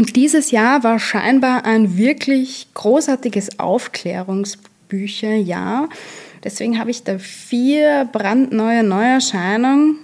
Und 0.00 0.16
dieses 0.16 0.50
Jahr 0.50 0.82
war 0.82 0.98
scheinbar 0.98 1.64
ein 1.66 1.98
wirklich 1.98 2.68
großartiges 2.72 3.58
Aufklärungsbücherjahr. 3.58 5.90
Deswegen 6.42 6.78
habe 6.78 6.90
ich 6.90 7.04
da 7.04 7.18
vier 7.18 8.08
brandneue 8.10 8.82
Neuerscheinungen, 8.82 9.98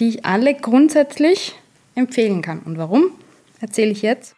die 0.00 0.08
ich 0.08 0.24
alle 0.24 0.54
grundsätzlich 0.54 1.54
empfehlen 1.96 2.40
kann. 2.40 2.60
Und 2.60 2.78
warum, 2.78 3.10
erzähle 3.60 3.90
ich 3.90 4.00
jetzt. 4.00 4.34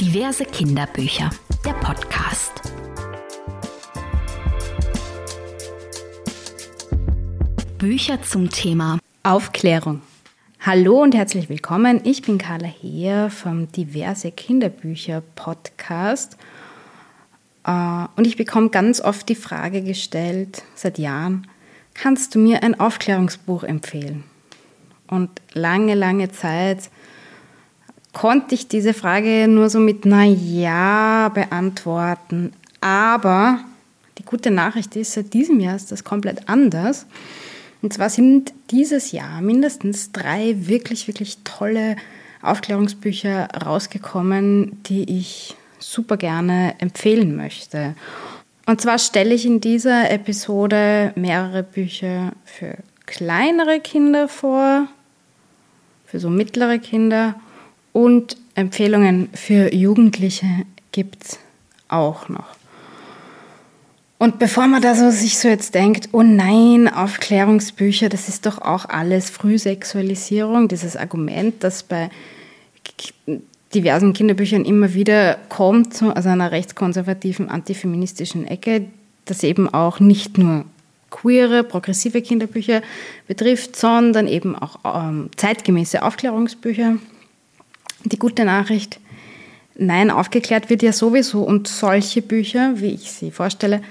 Diverse 0.00 0.46
Kinderbücher, 0.46 1.30
der 1.64 1.74
Podcast. 1.74 2.60
Bücher 7.78 8.20
zum 8.20 8.50
Thema 8.50 8.98
Aufklärung. 9.24 10.02
Hallo 10.58 11.00
und 11.00 11.14
herzlich 11.14 11.48
willkommen. 11.48 12.00
Ich 12.02 12.22
bin 12.22 12.38
Carla 12.38 12.66
Heer 12.66 13.30
vom 13.30 13.70
Diverse 13.70 14.32
Kinderbücher 14.32 15.22
Podcast. 15.36 16.36
Äh, 17.64 18.06
und 18.16 18.26
ich 18.26 18.36
bekomme 18.36 18.70
ganz 18.70 19.00
oft 19.00 19.28
die 19.28 19.36
Frage 19.36 19.82
gestellt, 19.82 20.64
seit 20.74 20.98
Jahren, 20.98 21.46
kannst 21.94 22.34
du 22.34 22.40
mir 22.40 22.64
ein 22.64 22.80
Aufklärungsbuch 22.80 23.62
empfehlen? 23.62 24.24
Und 25.06 25.30
lange, 25.52 25.94
lange 25.94 26.32
Zeit 26.32 26.90
konnte 28.12 28.56
ich 28.56 28.66
diese 28.66 28.92
Frage 28.92 29.46
nur 29.46 29.70
so 29.70 29.78
mit 29.78 30.04
Na 30.04 30.24
ja 30.24 31.28
beantworten. 31.28 32.52
Aber 32.80 33.60
die 34.18 34.24
gute 34.24 34.50
Nachricht 34.50 34.96
ist, 34.96 35.12
seit 35.12 35.32
diesem 35.32 35.60
Jahr 35.60 35.76
ist 35.76 35.92
das 35.92 36.02
komplett 36.02 36.48
anders. 36.48 37.06
Und 37.82 37.92
zwar 37.92 38.10
sind 38.10 38.54
dieses 38.70 39.12
Jahr 39.12 39.40
mindestens 39.40 40.12
drei 40.12 40.54
wirklich, 40.56 41.08
wirklich 41.08 41.38
tolle 41.44 41.96
Aufklärungsbücher 42.40 43.48
rausgekommen, 43.64 44.82
die 44.84 45.18
ich 45.18 45.56
super 45.80 46.16
gerne 46.16 46.74
empfehlen 46.78 47.36
möchte. 47.36 47.94
Und 48.66 48.80
zwar 48.80 48.98
stelle 48.98 49.34
ich 49.34 49.44
in 49.44 49.60
dieser 49.60 50.10
Episode 50.10 51.12
mehrere 51.16 51.64
Bücher 51.64 52.32
für 52.44 52.78
kleinere 53.06 53.80
Kinder 53.80 54.28
vor, 54.28 54.86
für 56.06 56.20
so 56.20 56.30
mittlere 56.30 56.78
Kinder 56.78 57.34
und 57.92 58.36
Empfehlungen 58.54 59.28
für 59.34 59.74
Jugendliche 59.74 60.46
gibt 60.92 61.24
es 61.24 61.38
auch 61.88 62.28
noch. 62.28 62.61
Und 64.22 64.38
bevor 64.38 64.68
man 64.68 64.80
da 64.80 64.94
so 64.94 65.10
sich 65.10 65.36
so 65.36 65.48
jetzt 65.48 65.74
denkt, 65.74 66.10
oh 66.12 66.22
nein, 66.22 66.86
Aufklärungsbücher, 66.86 68.08
das 68.08 68.28
ist 68.28 68.46
doch 68.46 68.62
auch 68.62 68.84
alles 68.88 69.30
Frühsexualisierung, 69.30 70.68
dieses 70.68 70.96
Argument, 70.96 71.56
das 71.64 71.82
bei 71.82 72.08
diversen 73.74 74.12
Kinderbüchern 74.12 74.64
immer 74.64 74.94
wieder 74.94 75.38
kommt, 75.48 75.94
so 75.94 76.12
aus 76.12 76.24
einer 76.26 76.52
rechtskonservativen, 76.52 77.48
antifeministischen 77.48 78.46
Ecke, 78.46 78.84
das 79.24 79.42
eben 79.42 79.68
auch 79.68 79.98
nicht 79.98 80.38
nur 80.38 80.66
queere, 81.10 81.64
progressive 81.64 82.22
Kinderbücher 82.22 82.80
betrifft, 83.26 83.74
sondern 83.74 84.28
eben 84.28 84.54
auch 84.54 84.78
ähm, 84.84 85.30
zeitgemäße 85.34 86.00
Aufklärungsbücher. 86.00 86.96
Die 88.04 88.18
gute 88.20 88.44
Nachricht, 88.44 89.00
nein, 89.74 90.12
aufgeklärt 90.12 90.70
wird 90.70 90.84
ja 90.84 90.92
sowieso 90.92 91.42
und 91.42 91.66
solche 91.66 92.22
Bücher, 92.22 92.74
wie 92.76 92.94
ich 92.94 93.10
sie 93.10 93.32
vorstelle, 93.32 93.82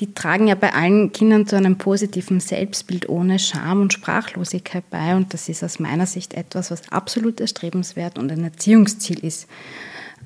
die 0.00 0.12
tragen 0.12 0.48
ja 0.48 0.54
bei 0.54 0.72
allen 0.72 1.12
Kindern 1.12 1.46
zu 1.46 1.56
einem 1.56 1.78
positiven 1.78 2.40
Selbstbild 2.40 3.08
ohne 3.08 3.38
Scham 3.38 3.80
und 3.80 3.92
Sprachlosigkeit 3.92 4.88
bei. 4.90 5.14
Und 5.14 5.32
das 5.32 5.48
ist 5.48 5.62
aus 5.62 5.78
meiner 5.78 6.06
Sicht 6.06 6.34
etwas, 6.34 6.70
was 6.70 6.90
absolut 6.90 7.40
erstrebenswert 7.40 8.18
und 8.18 8.32
ein 8.32 8.42
Erziehungsziel 8.42 9.24
ist. 9.24 9.46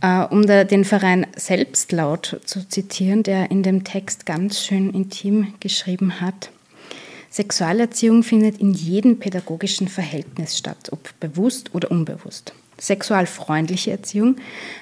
Äh, 0.01 0.25
um 0.25 0.47
den 0.47 0.85
Verein 0.85 1.27
Selbstlaut 1.37 2.41
zu 2.45 2.67
zitieren, 2.67 3.23
der 3.23 3.51
in 3.51 3.63
dem 3.63 3.85
Text 3.85 4.27
ganz 4.27 4.65
schön 4.65 4.91
intim 4.91 5.55
geschrieben 5.61 6.21
hat. 6.21 6.51
Sexualerziehung 7.31 8.23
findet 8.23 8.59
in 8.59 8.73
jedem 8.73 9.19
pädagogischen 9.19 9.89
Verhältnis 9.89 10.57
statt, 10.57 10.89
ob 10.93 11.13
bewusst 11.21 11.75
oder 11.75 11.91
unbewusst. 11.91 12.55
Sexualfreundliche 12.81 13.91
Erziehung 13.91 14.37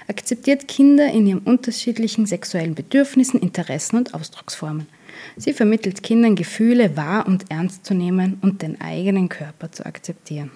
akzeptiert 0.08 0.68
Kinder 0.68 1.10
in 1.10 1.26
ihren 1.26 1.40
unterschiedlichen 1.40 2.26
sexuellen 2.26 2.74
Bedürfnissen, 2.74 3.40
Interessen 3.40 3.96
und 3.96 4.14
Ausdrucksformen. 4.14 4.86
Sie 5.36 5.52
vermittelt 5.52 6.02
Kindern 6.02 6.36
Gefühle 6.36 6.96
wahr 6.96 7.26
und 7.26 7.50
ernst 7.50 7.86
zu 7.86 7.94
nehmen 7.94 8.38
und 8.42 8.62
den 8.62 8.80
eigenen 8.80 9.28
Körper 9.28 9.72
zu 9.72 9.86
akzeptieren. 9.86 10.50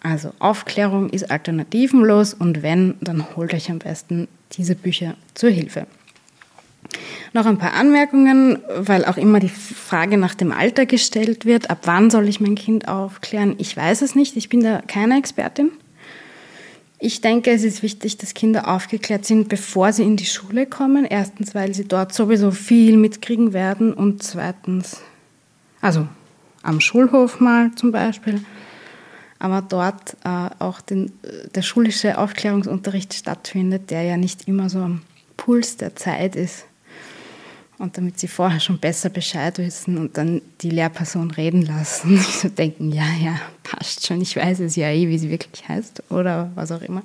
Also 0.00 0.32
Aufklärung 0.38 1.08
ist 1.08 1.30
alternativenlos 1.30 2.34
und 2.34 2.62
wenn, 2.62 2.96
dann 3.00 3.36
holt 3.36 3.54
euch 3.54 3.70
am 3.70 3.78
besten 3.78 4.28
diese 4.52 4.74
Bücher 4.74 5.16
zur 5.34 5.50
Hilfe. 5.50 5.86
Noch 7.32 7.46
ein 7.46 7.58
paar 7.58 7.72
Anmerkungen, 7.72 8.58
weil 8.76 9.04
auch 9.06 9.16
immer 9.16 9.40
die 9.40 9.48
Frage 9.48 10.18
nach 10.18 10.34
dem 10.34 10.52
Alter 10.52 10.86
gestellt 10.86 11.46
wird. 11.46 11.70
Ab 11.70 11.80
wann 11.84 12.10
soll 12.10 12.28
ich 12.28 12.40
mein 12.40 12.54
Kind 12.54 12.86
aufklären? 12.86 13.56
Ich 13.58 13.76
weiß 13.76 14.02
es 14.02 14.14
nicht. 14.14 14.36
Ich 14.36 14.48
bin 14.48 14.62
da 14.62 14.82
keine 14.86 15.18
Expertin. 15.18 15.70
Ich 16.98 17.20
denke, 17.20 17.50
es 17.50 17.64
ist 17.64 17.82
wichtig, 17.82 18.16
dass 18.18 18.34
Kinder 18.34 18.68
aufgeklärt 18.68 19.24
sind, 19.24 19.48
bevor 19.48 19.92
sie 19.92 20.04
in 20.04 20.16
die 20.16 20.26
Schule 20.26 20.66
kommen. 20.66 21.04
Erstens, 21.04 21.54
weil 21.54 21.74
sie 21.74 21.86
dort 21.86 22.14
sowieso 22.14 22.50
viel 22.50 22.96
mitkriegen 22.96 23.52
werden 23.52 23.92
und 23.92 24.22
zweitens, 24.22 25.00
also 25.80 26.08
am 26.62 26.80
Schulhof 26.80 27.40
mal 27.40 27.72
zum 27.74 27.92
Beispiel, 27.92 28.44
aber 29.38 29.60
dort 29.60 30.16
äh, 30.24 30.48
auch 30.58 30.80
den, 30.80 31.12
der 31.54 31.62
schulische 31.62 32.16
Aufklärungsunterricht 32.16 33.12
stattfindet, 33.12 33.90
der 33.90 34.02
ja 34.02 34.16
nicht 34.16 34.48
immer 34.48 34.70
so 34.70 34.78
am 34.78 35.02
Puls 35.36 35.76
der 35.76 35.96
Zeit 35.96 36.36
ist 36.36 36.64
und 37.78 37.96
damit 37.96 38.18
sie 38.18 38.28
vorher 38.28 38.60
schon 38.60 38.78
besser 38.78 39.08
Bescheid 39.08 39.58
wissen 39.58 39.98
und 39.98 40.16
dann 40.16 40.42
die 40.60 40.70
Lehrperson 40.70 41.30
reden 41.30 41.62
lassen. 41.62 42.10
Und 42.16 42.24
so 42.24 42.48
denken, 42.48 42.92
ja, 42.92 43.06
ja, 43.22 43.40
passt 43.62 44.06
schon, 44.06 44.20
ich 44.20 44.36
weiß 44.36 44.60
es 44.60 44.76
ja 44.76 44.88
eh, 44.88 45.08
wie 45.08 45.18
sie 45.18 45.30
wirklich 45.30 45.68
heißt 45.68 46.04
oder 46.10 46.50
was 46.54 46.70
auch 46.70 46.82
immer. 46.82 47.02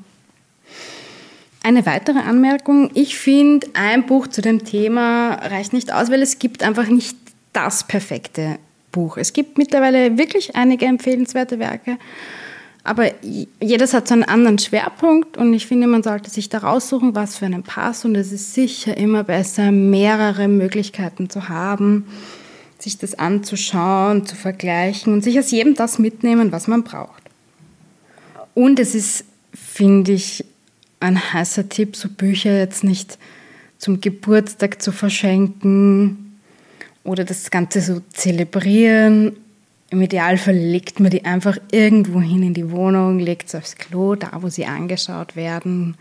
Eine 1.61 1.85
weitere 1.85 2.19
Anmerkung, 2.19 2.89
ich 2.93 3.17
finde, 3.17 3.67
ein 3.73 4.05
Buch 4.05 4.27
zu 4.27 4.41
dem 4.41 4.63
Thema 4.63 5.33
reicht 5.33 5.73
nicht 5.73 5.91
aus, 5.91 6.09
weil 6.09 6.21
es 6.21 6.39
gibt 6.39 6.63
einfach 6.63 6.87
nicht 6.87 7.17
das 7.51 7.85
perfekte 7.85 8.59
Buch. 8.91 9.17
Es 9.17 9.33
gibt 9.33 9.57
mittlerweile 9.57 10.17
wirklich 10.17 10.55
einige 10.55 10.85
empfehlenswerte 10.85 11.59
Werke, 11.59 11.97
aber 12.89 13.11
jedes 13.59 13.93
hat 13.93 14.07
so 14.07 14.15
einen 14.15 14.23
anderen 14.23 14.57
Schwerpunkt 14.57 15.37
und 15.37 15.53
ich 15.53 15.67
finde, 15.67 15.85
man 15.85 16.01
sollte 16.01 16.31
sich 16.31 16.49
da 16.49 16.57
raussuchen, 16.57 17.13
was 17.13 17.37
für 17.37 17.45
einen 17.45 17.61
passt. 17.61 18.03
Und 18.03 18.15
es 18.15 18.31
ist 18.31 18.55
sicher 18.55 18.97
immer 18.97 19.23
besser, 19.23 19.71
mehrere 19.71 20.47
Möglichkeiten 20.47 21.29
zu 21.29 21.49
haben, 21.49 22.07
sich 22.79 22.97
das 22.97 23.13
anzuschauen, 23.13 24.25
zu 24.25 24.35
vergleichen 24.35 25.13
und 25.13 25.23
sich 25.23 25.37
aus 25.37 25.51
jedem 25.51 25.75
das 25.75 25.99
mitnehmen, 25.99 26.51
was 26.51 26.67
man 26.67 26.83
braucht. 26.83 27.21
Und 28.55 28.79
es 28.79 28.95
ist, 28.95 29.23
finde 29.53 30.13
ich, 30.13 30.43
ein 30.99 31.31
heißer 31.31 31.69
Tipp, 31.69 31.95
so 31.95 32.09
Bücher 32.09 32.57
jetzt 32.57 32.83
nicht 32.83 33.19
zum 33.77 34.01
Geburtstag 34.01 34.81
zu 34.81 34.91
verschenken 34.91 36.39
oder 37.03 37.23
das 37.23 37.51
Ganze 37.51 37.81
so 37.81 38.01
zelebrieren 38.13 39.37
im 39.89 40.01
Idealfall 40.01 40.55
legt 40.55 40.99
man 40.99 41.09
die 41.09 41.25
einfach 41.25 41.57
irgendwo 41.71 42.21
hin 42.21 42.43
in 42.43 42.53
die 42.53 42.71
Wohnung, 42.71 43.19
legt 43.19 43.49
sie 43.49 43.57
aufs 43.57 43.75
Klo, 43.75 44.15
da 44.15 44.31
wo 44.41 44.49
sie 44.49 44.65
angeschaut 44.65 45.35
werden 45.35 45.97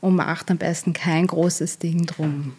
und 0.00 0.16
macht 0.16 0.50
am 0.50 0.58
besten 0.58 0.92
kein 0.92 1.26
großes 1.26 1.78
Ding 1.78 2.06
drum. 2.06 2.54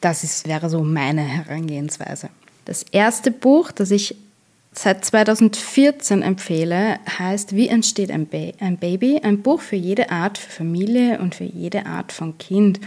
Das 0.00 0.24
ist, 0.24 0.48
wäre 0.48 0.68
so 0.68 0.82
meine 0.82 1.22
Herangehensweise. 1.22 2.28
Das 2.64 2.82
erste 2.82 3.30
Buch, 3.30 3.72
das 3.72 3.90
ich 3.90 4.16
seit 4.72 5.04
2014 5.04 6.22
empfehle, 6.22 6.98
heißt 7.18 7.54
Wie 7.54 7.68
entsteht 7.68 8.10
ein, 8.10 8.26
ba 8.26 8.50
ein 8.58 8.76
Baby? 8.78 9.20
Ein 9.22 9.42
Buch 9.42 9.60
für 9.60 9.76
jede 9.76 10.10
Art 10.10 10.38
für 10.38 10.50
Familie 10.50 11.20
und 11.20 11.34
für 11.34 11.44
jede 11.44 11.86
Art 11.86 12.12
von 12.12 12.36
Kind. 12.38 12.80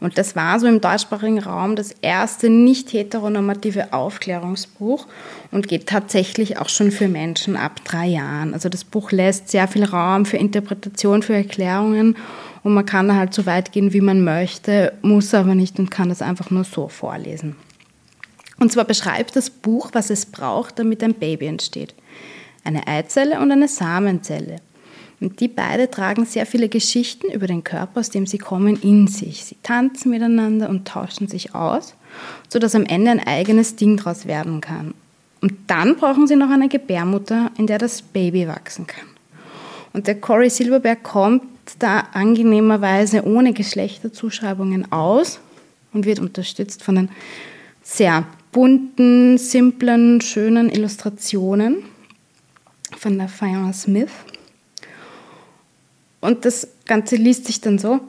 Und 0.00 0.16
das 0.16 0.36
war 0.36 0.60
so 0.60 0.66
im 0.66 0.80
deutschsprachigen 0.80 1.40
Raum 1.40 1.74
das 1.74 1.92
erste 2.02 2.48
nicht 2.50 2.92
heteronormative 2.92 3.92
Aufklärungsbuch 3.92 5.06
und 5.50 5.66
geht 5.66 5.88
tatsächlich 5.88 6.58
auch 6.58 6.68
schon 6.68 6.92
für 6.92 7.08
Menschen 7.08 7.56
ab 7.56 7.80
drei 7.84 8.06
Jahren. 8.06 8.54
Also 8.54 8.68
das 8.68 8.84
Buch 8.84 9.10
lässt 9.10 9.48
sehr 9.48 9.66
viel 9.66 9.84
Raum 9.84 10.24
für 10.24 10.36
Interpretation, 10.36 11.22
für 11.22 11.34
Erklärungen 11.34 12.16
und 12.62 12.74
man 12.74 12.86
kann 12.86 13.08
da 13.08 13.16
halt 13.16 13.34
so 13.34 13.46
weit 13.46 13.72
gehen, 13.72 13.92
wie 13.92 14.00
man 14.00 14.22
möchte, 14.22 14.92
muss 15.02 15.34
aber 15.34 15.54
nicht 15.54 15.78
und 15.78 15.90
kann 15.90 16.10
das 16.10 16.22
einfach 16.22 16.50
nur 16.50 16.64
so 16.64 16.88
vorlesen. 16.88 17.56
Und 18.60 18.72
zwar 18.72 18.84
beschreibt 18.84 19.36
das 19.36 19.50
Buch, 19.50 19.90
was 19.92 20.10
es 20.10 20.26
braucht, 20.26 20.78
damit 20.78 21.02
ein 21.02 21.14
Baby 21.14 21.46
entsteht. 21.46 21.94
Eine 22.64 22.86
Eizelle 22.86 23.40
und 23.40 23.52
eine 23.52 23.68
Samenzelle. 23.68 24.56
Und 25.20 25.40
die 25.40 25.48
beide 25.48 25.90
tragen 25.90 26.26
sehr 26.26 26.46
viele 26.46 26.68
Geschichten 26.68 27.30
über 27.30 27.46
den 27.46 27.64
Körper, 27.64 28.00
aus 28.00 28.10
dem 28.10 28.26
sie 28.26 28.38
kommen, 28.38 28.80
in 28.80 29.08
sich. 29.08 29.44
Sie 29.44 29.56
tanzen 29.62 30.10
miteinander 30.10 30.68
und 30.68 30.86
tauschen 30.86 31.26
sich 31.26 31.54
aus, 31.54 31.94
sodass 32.48 32.74
am 32.74 32.84
Ende 32.84 33.10
ein 33.10 33.26
eigenes 33.26 33.74
Ding 33.74 33.96
daraus 33.96 34.26
werden 34.26 34.60
kann. 34.60 34.94
Und 35.40 35.54
dann 35.66 35.96
brauchen 35.96 36.26
sie 36.26 36.36
noch 36.36 36.50
eine 36.50 36.68
Gebärmutter, 36.68 37.50
in 37.58 37.66
der 37.66 37.78
das 37.78 38.02
Baby 38.02 38.46
wachsen 38.46 38.86
kann. 38.86 39.06
Und 39.92 40.06
der 40.06 40.20
Corey 40.20 40.50
Silverberg 40.50 41.02
kommt 41.02 41.42
da 41.78 42.00
angenehmerweise 42.12 43.24
ohne 43.24 43.52
Geschlechterzuschreibungen 43.52 44.92
aus 44.92 45.40
und 45.92 46.06
wird 46.06 46.20
unterstützt 46.20 46.82
von 46.82 46.94
den 46.94 47.08
sehr 47.82 48.24
bunten, 48.52 49.38
simplen, 49.38 50.20
schönen 50.20 50.70
Illustrationen 50.70 51.84
von 52.96 53.18
der 53.18 53.28
Fiona 53.28 53.72
Smith. 53.72 54.10
Und 56.20 56.44
das 56.44 56.68
Ganze 56.86 57.16
liest 57.16 57.46
sich 57.46 57.60
dann 57.60 57.78
so, 57.78 58.00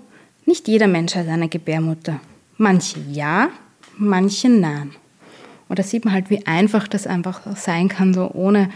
nicht 0.45 0.67
jeder 0.67 0.87
Mensch 0.87 1.15
hat 1.15 1.27
eine 1.27 1.47
Gebärmutter. 1.47 2.19
Manche 2.57 2.99
ja, 3.11 3.49
manche 3.97 4.49
nein. 4.49 4.91
Und 5.67 5.77
da 5.77 5.83
sieht 5.83 6.05
man 6.05 6.13
halt, 6.13 6.29
wie 6.31 6.45
einfach 6.47 6.87
das 6.87 7.05
einfach 7.05 7.41
sein 7.55 7.87
kann, 7.87 8.13
so 8.13 8.31
ohne 8.31 8.71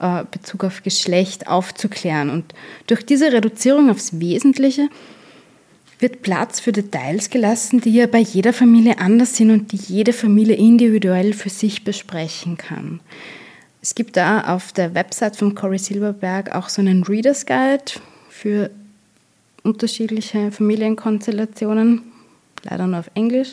äh, 0.00 0.24
Bezug 0.28 0.64
auf 0.64 0.82
Geschlecht 0.82 1.46
aufzuklären. 1.46 2.28
Und 2.28 2.52
durch 2.88 3.06
diese 3.06 3.32
Reduzierung 3.32 3.88
aufs 3.88 4.18
Wesentliche 4.18 4.88
wird 6.00 6.22
Platz 6.22 6.58
für 6.58 6.72
Details 6.72 7.30
gelassen, 7.30 7.80
die 7.80 7.94
ja 7.94 8.08
bei 8.08 8.18
jeder 8.18 8.52
Familie 8.52 8.98
anders 8.98 9.36
sind 9.36 9.52
und 9.52 9.70
die 9.70 9.76
jede 9.76 10.12
Familie 10.12 10.56
individuell 10.56 11.32
für 11.32 11.50
sich 11.50 11.84
besprechen 11.84 12.56
kann. 12.56 12.98
Es 13.80 13.94
gibt 13.94 14.16
da 14.16 14.52
auf 14.52 14.72
der 14.72 14.94
Website 14.94 15.36
von 15.36 15.54
Cory 15.54 15.78
Silverberg 15.78 16.52
auch 16.54 16.68
so 16.68 16.82
einen 16.82 17.04
Reader's 17.04 17.46
Guide 17.46 17.92
für 18.42 18.72
unterschiedliche 19.62 20.50
Familienkonstellationen, 20.50 22.02
leider 22.64 22.88
nur 22.88 22.98
auf 22.98 23.10
Englisch, 23.14 23.52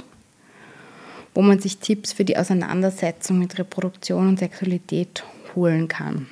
wo 1.36 1.44
man 1.44 1.60
sich 1.60 1.78
Tipps 1.78 2.12
für 2.12 2.26
die 2.26 2.38
Auseinandersetzung 2.38 3.38
mit 3.38 3.60
Reproduktion 3.60 4.28
und 4.28 4.40
Sexualität 4.40 5.24
holen 5.56 5.88
kann. 5.88 6.26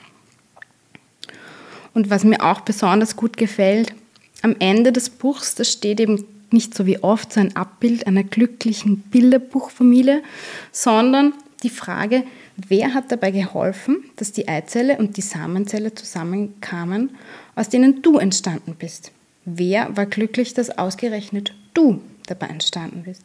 Und 1.93 2.09
was 2.09 2.23
mir 2.23 2.43
auch 2.43 2.61
besonders 2.61 3.15
gut 3.15 3.37
gefällt, 3.37 3.93
am 4.41 4.55
Ende 4.57 4.91
des 4.91 5.11
Buchs, 5.11 5.53
da 5.53 5.63
steht 5.63 5.99
eben 5.99 6.25
nicht 6.49 6.73
so 6.73 6.87
wie 6.87 6.97
oft 7.03 7.33
so 7.33 7.39
ein 7.39 7.55
Abbild 7.55 8.07
einer 8.07 8.23
glücklichen 8.23 9.01
Bilderbuchfamilie, 9.01 10.23
sondern 10.71 11.33
die 11.61 11.69
Frage, 11.69 12.23
wer 12.57 12.93
hat 12.93 13.11
dabei 13.11 13.31
geholfen, 13.31 14.03
dass 14.15 14.31
die 14.31 14.47
Eizelle 14.47 14.97
und 14.97 15.17
die 15.17 15.21
Samenzelle 15.21 15.93
zusammenkamen, 15.93 17.11
aus 17.55 17.69
denen 17.69 18.01
du 18.01 18.17
entstanden 18.17 18.75
bist? 18.77 19.11
Wer 19.45 19.95
war 19.95 20.05
glücklich, 20.05 20.53
dass 20.53 20.77
ausgerechnet 20.77 21.53
du 21.73 22.01
dabei 22.25 22.47
entstanden 22.47 23.03
bist? 23.03 23.23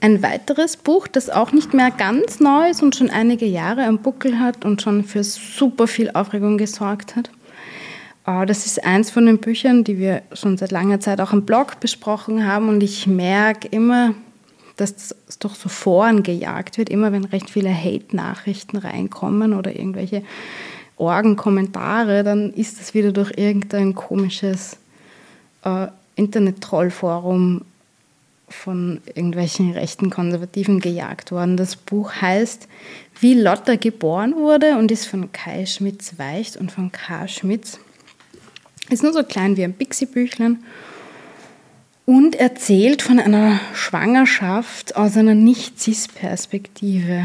Ein 0.00 0.22
weiteres 0.22 0.76
Buch, 0.76 1.08
das 1.08 1.30
auch 1.30 1.52
nicht 1.52 1.74
mehr 1.74 1.90
ganz 1.90 2.38
neu 2.38 2.70
ist 2.70 2.82
und 2.82 2.94
schon 2.94 3.10
einige 3.10 3.46
Jahre 3.46 3.84
am 3.84 3.98
Buckel 3.98 4.38
hat 4.38 4.64
und 4.64 4.82
schon 4.82 5.02
für 5.02 5.24
super 5.24 5.86
viel 5.86 6.10
Aufregung 6.10 6.58
gesorgt 6.58 7.16
hat, 7.16 7.30
Oh, 8.30 8.44
das 8.44 8.66
ist 8.66 8.84
eins 8.84 9.10
von 9.10 9.24
den 9.24 9.38
Büchern, 9.38 9.84
die 9.84 9.96
wir 9.96 10.20
schon 10.34 10.58
seit 10.58 10.70
langer 10.70 11.00
Zeit 11.00 11.18
auch 11.22 11.32
im 11.32 11.46
Blog 11.46 11.80
besprochen 11.80 12.46
haben. 12.46 12.68
Und 12.68 12.82
ich 12.82 13.06
merke 13.06 13.68
immer, 13.68 14.12
dass 14.80 15.14
es 15.28 15.38
doch 15.38 15.54
so 15.54 15.68
Foren 15.68 16.22
gejagt 16.22 16.78
wird, 16.78 16.88
immer 16.88 17.12
wenn 17.12 17.24
recht 17.24 17.50
viele 17.50 17.74
Hate-Nachrichten 17.74 18.76
reinkommen 18.76 19.52
oder 19.52 19.74
irgendwelche 19.74 20.22
Orgenkommentare, 20.96 22.24
dann 22.24 22.52
ist 22.52 22.80
das 22.80 22.94
wieder 22.94 23.12
durch 23.12 23.32
irgendein 23.36 23.94
komisches 23.94 24.76
äh, 25.64 25.88
Internet-Trollforum 26.16 27.62
von 28.48 29.00
irgendwelchen 29.06 29.72
rechten 29.72 30.10
Konservativen 30.10 30.80
gejagt 30.80 31.32
worden. 31.32 31.56
Das 31.56 31.76
Buch 31.76 32.12
heißt 32.12 32.68
Wie 33.20 33.34
Lotta 33.34 33.76
geboren 33.76 34.34
wurde 34.36 34.78
und 34.78 34.90
ist 34.90 35.06
von 35.06 35.32
Kai 35.32 35.66
Schmitz-Weicht 35.66 36.56
und 36.56 36.72
von 36.72 36.90
K. 36.90 37.28
Schmitz. 37.28 37.78
Ist 38.90 39.02
nur 39.02 39.12
so 39.12 39.22
klein 39.22 39.56
wie 39.56 39.64
ein 39.64 39.74
Pixie-Büchlein 39.74 40.60
und 42.08 42.36
erzählt 42.36 43.02
von 43.02 43.18
einer 43.18 43.60
Schwangerschaft 43.74 44.96
aus 44.96 45.18
einer 45.18 45.34
Nicht-Cis-Perspektive. 45.34 47.22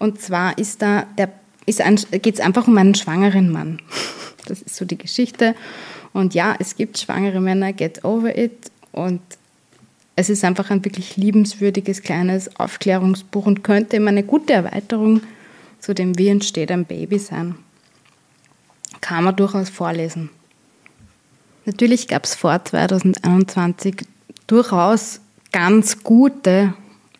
Und 0.00 0.20
zwar 0.20 0.58
ist 0.58 0.84
ist 1.64 1.80
ein, 1.80 1.94
geht 2.10 2.34
es 2.34 2.40
einfach 2.40 2.66
um 2.66 2.76
einen 2.76 2.96
schwangeren 2.96 3.52
Mann. 3.52 3.80
Das 4.46 4.62
ist 4.62 4.74
so 4.74 4.84
die 4.84 4.98
Geschichte. 4.98 5.54
Und 6.12 6.34
ja, 6.34 6.56
es 6.58 6.74
gibt 6.74 6.98
schwangere 6.98 7.40
Männer, 7.40 7.72
get 7.72 8.04
over 8.04 8.36
it. 8.36 8.72
Und 8.90 9.20
es 10.16 10.28
ist 10.28 10.42
einfach 10.44 10.70
ein 10.70 10.84
wirklich 10.84 11.16
liebenswürdiges 11.16 12.02
kleines 12.02 12.58
Aufklärungsbuch 12.58 13.46
und 13.46 13.62
könnte 13.62 13.94
immer 13.94 14.10
eine 14.10 14.24
gute 14.24 14.54
Erweiterung 14.54 15.20
zu 15.78 15.94
dem 15.94 16.18
Wie 16.18 16.30
entsteht 16.30 16.72
ein 16.72 16.84
Baby 16.84 17.20
sein 17.20 17.54
kann 19.04 19.24
man 19.24 19.36
durchaus 19.36 19.68
vorlesen. 19.68 20.30
Natürlich 21.66 22.08
gab 22.08 22.24
es 22.24 22.34
vor 22.34 22.62
2021 22.64 24.06
durchaus 24.46 25.20
ganz 25.52 26.02
gute 26.02 26.74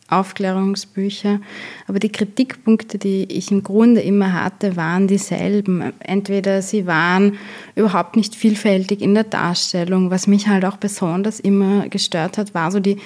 Aufklärungsbücher, 0.09 1.41
aber 1.89 1.99
die 1.99 2.13
Kritikpunkte, 2.13 2.99
die 2.99 3.25
ich 3.25 3.51
im 3.51 3.63
Grunde 3.63 4.03
immer 4.03 4.33
hatte, 4.35 4.77
waren 4.77 5.09
dieselben. 5.09 5.93
Entweder 6.01 6.61
sie 6.61 6.87
waren 6.87 7.39
überhaupt 7.75 8.17
nicht 8.17 8.35
vielfältig 8.35 9.01
in 9.01 9.15
der 9.15 9.25
Darstellung, 9.25 10.11
was 10.11 10.27
mich 10.27 10.47
halt 10.47 10.65
auch 10.67 10.77
besonders 10.77 11.41
immer 11.41 11.89
gestört 11.89 12.37
hat, 12.37 12.55
war 12.55 12.71
so 12.71 12.81
die, 12.81 12.99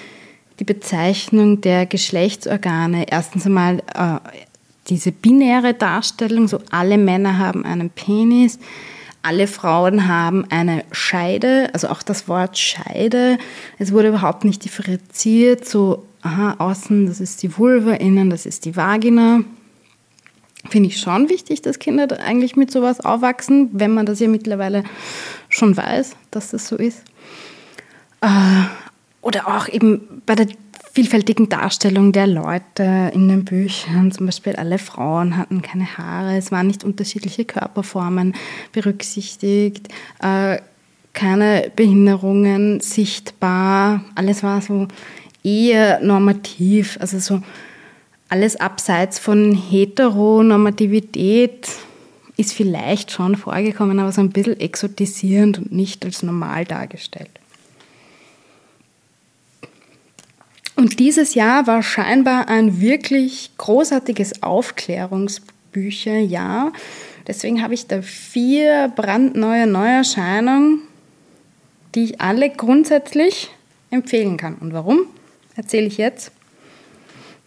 die 0.59 0.65
Bezeichnung 0.65 1.61
der 1.61 1.87
Geschlechtsorgane. 1.87 3.07
Erstens 3.09 3.47
einmal 3.47 3.79
äh, 3.95 4.19
diese 4.89 5.13
binäre 5.13 5.75
Darstellung, 5.75 6.49
so 6.49 6.59
alle 6.71 6.99
Männer 6.99 7.39
haben 7.39 7.65
einen 7.65 7.91
Penis, 7.91 8.59
alle 9.29 9.47
Frauen 9.47 10.09
haben 10.09 10.47
eine 10.49 10.87
Scheide, 10.91 11.69
also 11.75 11.89
auch 11.89 12.03
das 12.03 12.29
Wort 12.29 12.57
Scheide. 12.57 13.37
Es 13.79 13.93
wurde 13.93 14.09
überhaupt 14.09 14.47
nicht 14.47 14.65
differenziert, 14.65 15.69
so 15.69 16.07
aha, 16.23 16.55
außen, 16.57 17.07
das 17.07 17.21
ist 17.21 17.43
die 17.43 17.59
Vulva, 17.59 17.93
innen, 17.93 18.31
das 18.31 18.47
ist 18.47 18.65
die 18.65 18.75
Vagina. 18.75 19.41
Finde 20.71 20.89
ich 20.89 20.99
schon 20.99 21.29
wichtig, 21.29 21.61
dass 21.61 21.79
Kinder 21.79 22.09
eigentlich 22.21 22.57
mit 22.57 22.71
sowas 22.71 23.01
aufwachsen, 23.01 23.69
wenn 23.75 23.93
man 23.93 24.07
das 24.07 24.19
ja 24.19 24.29
mittlerweile 24.29 24.83
schon 25.51 25.77
weiß, 25.77 26.17
dass 26.31 26.53
das 26.53 26.67
so 26.67 26.77
ist. 26.77 27.03
Äh, 28.23 28.29
oder 29.21 29.47
auch 29.47 29.69
eben 29.69 30.23
bei 30.25 30.37
der 30.37 30.47
vielfältigen 30.93 31.49
Darstellung 31.49 32.13
der 32.13 32.27
Leute 32.27 33.11
in 33.15 33.29
den 33.29 33.45
Büchern. 33.45 34.13
Zum 34.13 34.27
Beispiel 34.27 34.57
alle 34.57 34.79
Frauen 34.79 35.37
hatten 35.37 35.63
keine 35.63 35.99
Haare, 35.99 36.37
es 36.37 36.51
waren 36.51 36.67
nicht 36.67 36.85
unterschiedliche 36.85 37.45
Körperformen 37.45 38.35
berücksichtigt, 38.73 39.89
äh, 40.23 40.59
keine 41.13 41.71
Behinderungen 41.75 42.81
sichtbar, 42.81 44.05
alles 44.15 44.43
war 44.43 44.61
so 44.61 44.89
eher 45.43 46.01
normativ, 46.01 46.99
also 47.01 47.19
so 47.19 47.43
alles 48.29 48.57
abseits 48.57 49.19
von 49.19 49.55
Heteronormativität 49.55 51.69
ist 52.37 52.53
vielleicht 52.53 53.11
schon 53.11 53.37
vorgekommen, 53.37 53.99
aber 53.99 54.13
so 54.13 54.21
ein 54.21 54.31
bisschen 54.31 54.61
exotisierend 54.61 55.59
und 55.59 55.73
nicht 55.73 56.05
als 56.05 56.23
normal 56.23 56.65
dargestellt. 56.65 57.31
Und 60.79 60.99
dieses 61.01 61.35
Jahr 61.35 61.67
war 61.67 61.83
scheinbar 61.83 62.47
ein 62.47 62.81
wirklich 62.81 63.51
großartiges 63.59 64.45
Aufklärungsbücherjahr. 64.45 66.73
Deswegen 67.27 67.65
habe 67.65 67.75
ich 67.75 67.89
da 67.89 68.01
vier 68.01 68.93
brandneue 68.95 69.67
Neuerscheinungen, 69.67 70.83
die 71.97 72.05
ich 72.05 72.21
alle 72.21 72.51
grundsätzlich 72.51 73.51
empfehlen 73.91 74.37
kann. 74.37 74.55
Und 74.55 74.73
warum? 74.73 75.01
Erzähle 75.57 75.87
ich 75.87 75.99
jetzt. 75.99 76.31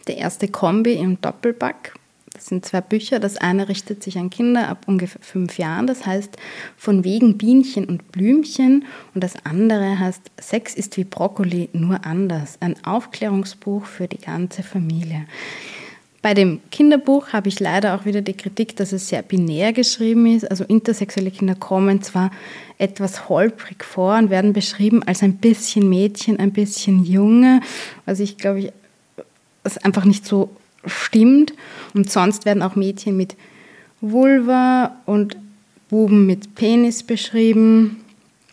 Der 0.08 0.18
erste 0.18 0.48
Kombi 0.48 0.92
im 0.92 1.18
Doppelback 1.22 1.94
das 2.32 2.46
sind 2.46 2.64
zwei 2.64 2.80
Bücher. 2.80 3.20
Das 3.20 3.36
eine 3.36 3.68
richtet 3.68 4.02
sich 4.02 4.18
an 4.18 4.30
Kinder 4.30 4.68
ab 4.68 4.84
ungefähr 4.86 5.20
fünf 5.20 5.58
Jahren, 5.58 5.86
das 5.86 6.06
heißt 6.06 6.36
von 6.76 7.04
wegen 7.04 7.36
Bienchen 7.38 7.84
und 7.84 8.10
Blümchen. 8.10 8.84
Und 9.14 9.22
das 9.22 9.34
andere 9.44 9.98
heißt 9.98 10.22
Sex 10.40 10.74
ist 10.74 10.96
wie 10.96 11.04
Brokkoli, 11.04 11.68
nur 11.72 12.04
anders. 12.04 12.56
Ein 12.60 12.76
Aufklärungsbuch 12.84 13.84
für 13.84 14.08
die 14.08 14.18
ganze 14.18 14.62
Familie. 14.62 15.26
Bei 16.22 16.34
dem 16.34 16.60
Kinderbuch 16.70 17.32
habe 17.32 17.48
ich 17.48 17.58
leider 17.58 17.96
auch 17.96 18.04
wieder 18.04 18.20
die 18.20 18.36
Kritik, 18.36 18.76
dass 18.76 18.92
es 18.92 19.08
sehr 19.08 19.22
binär 19.22 19.72
geschrieben 19.72 20.26
ist. 20.26 20.48
Also 20.48 20.62
intersexuelle 20.62 21.32
Kinder 21.32 21.56
kommen 21.56 22.00
zwar 22.00 22.30
etwas 22.78 23.28
holprig 23.28 23.84
vor 23.84 24.16
und 24.16 24.30
werden 24.30 24.52
beschrieben 24.52 25.02
als 25.02 25.24
ein 25.24 25.38
bisschen 25.38 25.88
Mädchen, 25.88 26.38
ein 26.38 26.52
bisschen 26.52 27.04
Junge, 27.04 27.60
was 28.06 28.20
ich 28.20 28.38
glaube 28.38 28.60
ich, 28.60 28.72
was 29.64 29.78
einfach 29.78 30.04
nicht 30.04 30.24
so 30.24 30.50
stimmt. 30.86 31.52
Und 31.94 32.10
sonst 32.10 32.44
werden 32.44 32.62
auch 32.62 32.76
Mädchen 32.76 33.16
mit 33.16 33.36
Vulva 34.00 34.96
und 35.06 35.36
Buben 35.88 36.26
mit 36.26 36.54
Penis 36.54 37.02
beschrieben. 37.02 38.02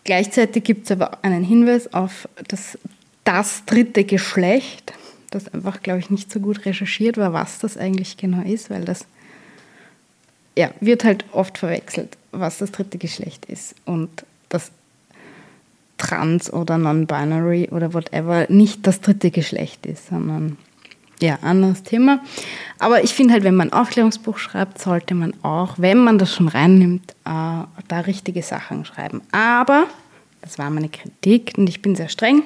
Gleichzeitig 0.04 0.64
gibt 0.64 0.84
es 0.84 0.92
aber 0.92 1.18
einen 1.22 1.44
Hinweis 1.44 1.92
auf 1.92 2.28
das, 2.48 2.78
das 3.24 3.64
dritte 3.64 4.04
Geschlecht. 4.04 4.92
dass 5.30 5.52
einfach, 5.54 5.82
glaube 5.82 6.00
ich, 6.00 6.10
nicht 6.10 6.32
so 6.32 6.40
gut 6.40 6.66
recherchiert 6.66 7.16
war, 7.16 7.32
was 7.32 7.60
das 7.60 7.76
eigentlich 7.76 8.16
genau 8.16 8.42
ist, 8.42 8.68
weil 8.68 8.84
das 8.84 9.06
ja, 10.56 10.70
wird 10.80 11.04
halt 11.04 11.24
oft 11.32 11.56
verwechselt, 11.56 12.16
was 12.32 12.58
das 12.58 12.72
dritte 12.72 12.98
Geschlecht 12.98 13.46
ist 13.46 13.74
und 13.84 14.10
das 14.48 14.72
Trans 15.96 16.52
oder 16.52 16.78
Non-Binary 16.78 17.68
oder 17.70 17.94
whatever 17.94 18.46
nicht 18.48 18.86
das 18.86 19.00
dritte 19.00 19.30
Geschlecht 19.30 19.86
ist, 19.86 20.08
sondern 20.08 20.56
ja, 21.22 21.38
anderes 21.42 21.82
Thema. 21.82 22.20
Aber 22.78 23.04
ich 23.04 23.14
finde 23.14 23.34
halt, 23.34 23.44
wenn 23.44 23.54
man 23.54 23.70
ein 23.70 23.78
Aufklärungsbuch 23.78 24.38
schreibt, 24.38 24.80
sollte 24.80 25.14
man 25.14 25.34
auch, 25.42 25.74
wenn 25.78 25.98
man 25.98 26.18
das 26.18 26.34
schon 26.34 26.48
reinnimmt, 26.48 27.12
äh, 27.24 27.64
da 27.88 28.00
richtige 28.06 28.42
Sachen 28.42 28.84
schreiben. 28.84 29.20
Aber, 29.32 29.86
das 30.42 30.58
war 30.58 30.70
meine 30.70 30.88
Kritik 30.88 31.52
und 31.56 31.68
ich 31.68 31.82
bin 31.82 31.94
sehr 31.94 32.08
streng, 32.08 32.42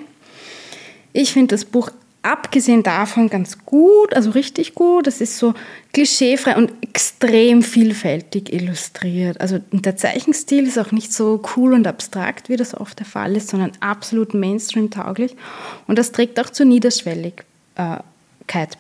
ich 1.13 1.33
finde 1.33 1.55
das 1.55 1.65
Buch 1.65 1.91
abgesehen 2.25 2.83
davon 2.83 3.29
ganz 3.29 3.65
gut, 3.67 4.15
also 4.15 4.31
richtig 4.31 4.75
gut. 4.75 5.07
Es 5.07 5.21
ist 5.21 5.37
so 5.37 5.53
klischeefrei 5.93 6.57
und 6.57 6.73
extrem 6.81 7.63
vielfältig 7.63 8.51
illustriert. 8.53 9.41
Also 9.41 9.61
der 9.71 9.97
Zeichenstil 9.97 10.67
ist 10.67 10.79
auch 10.79 10.91
nicht 10.91 11.13
so 11.13 11.43
cool 11.55 11.75
und 11.75 11.87
abstrakt, 11.87 12.49
wie 12.49 12.57
das 12.57 12.75
oft 12.75 12.99
der 12.99 13.07
Fall 13.07 13.37
ist, 13.37 13.51
sondern 13.51 13.73
absolut 13.81 14.33
Mainstream-tauglich. 14.33 15.37
Und 15.87 15.99
das 15.99 16.13
trägt 16.13 16.41
auch 16.41 16.49
zur 16.49 16.67
Niederschwelligkeit 16.67 17.45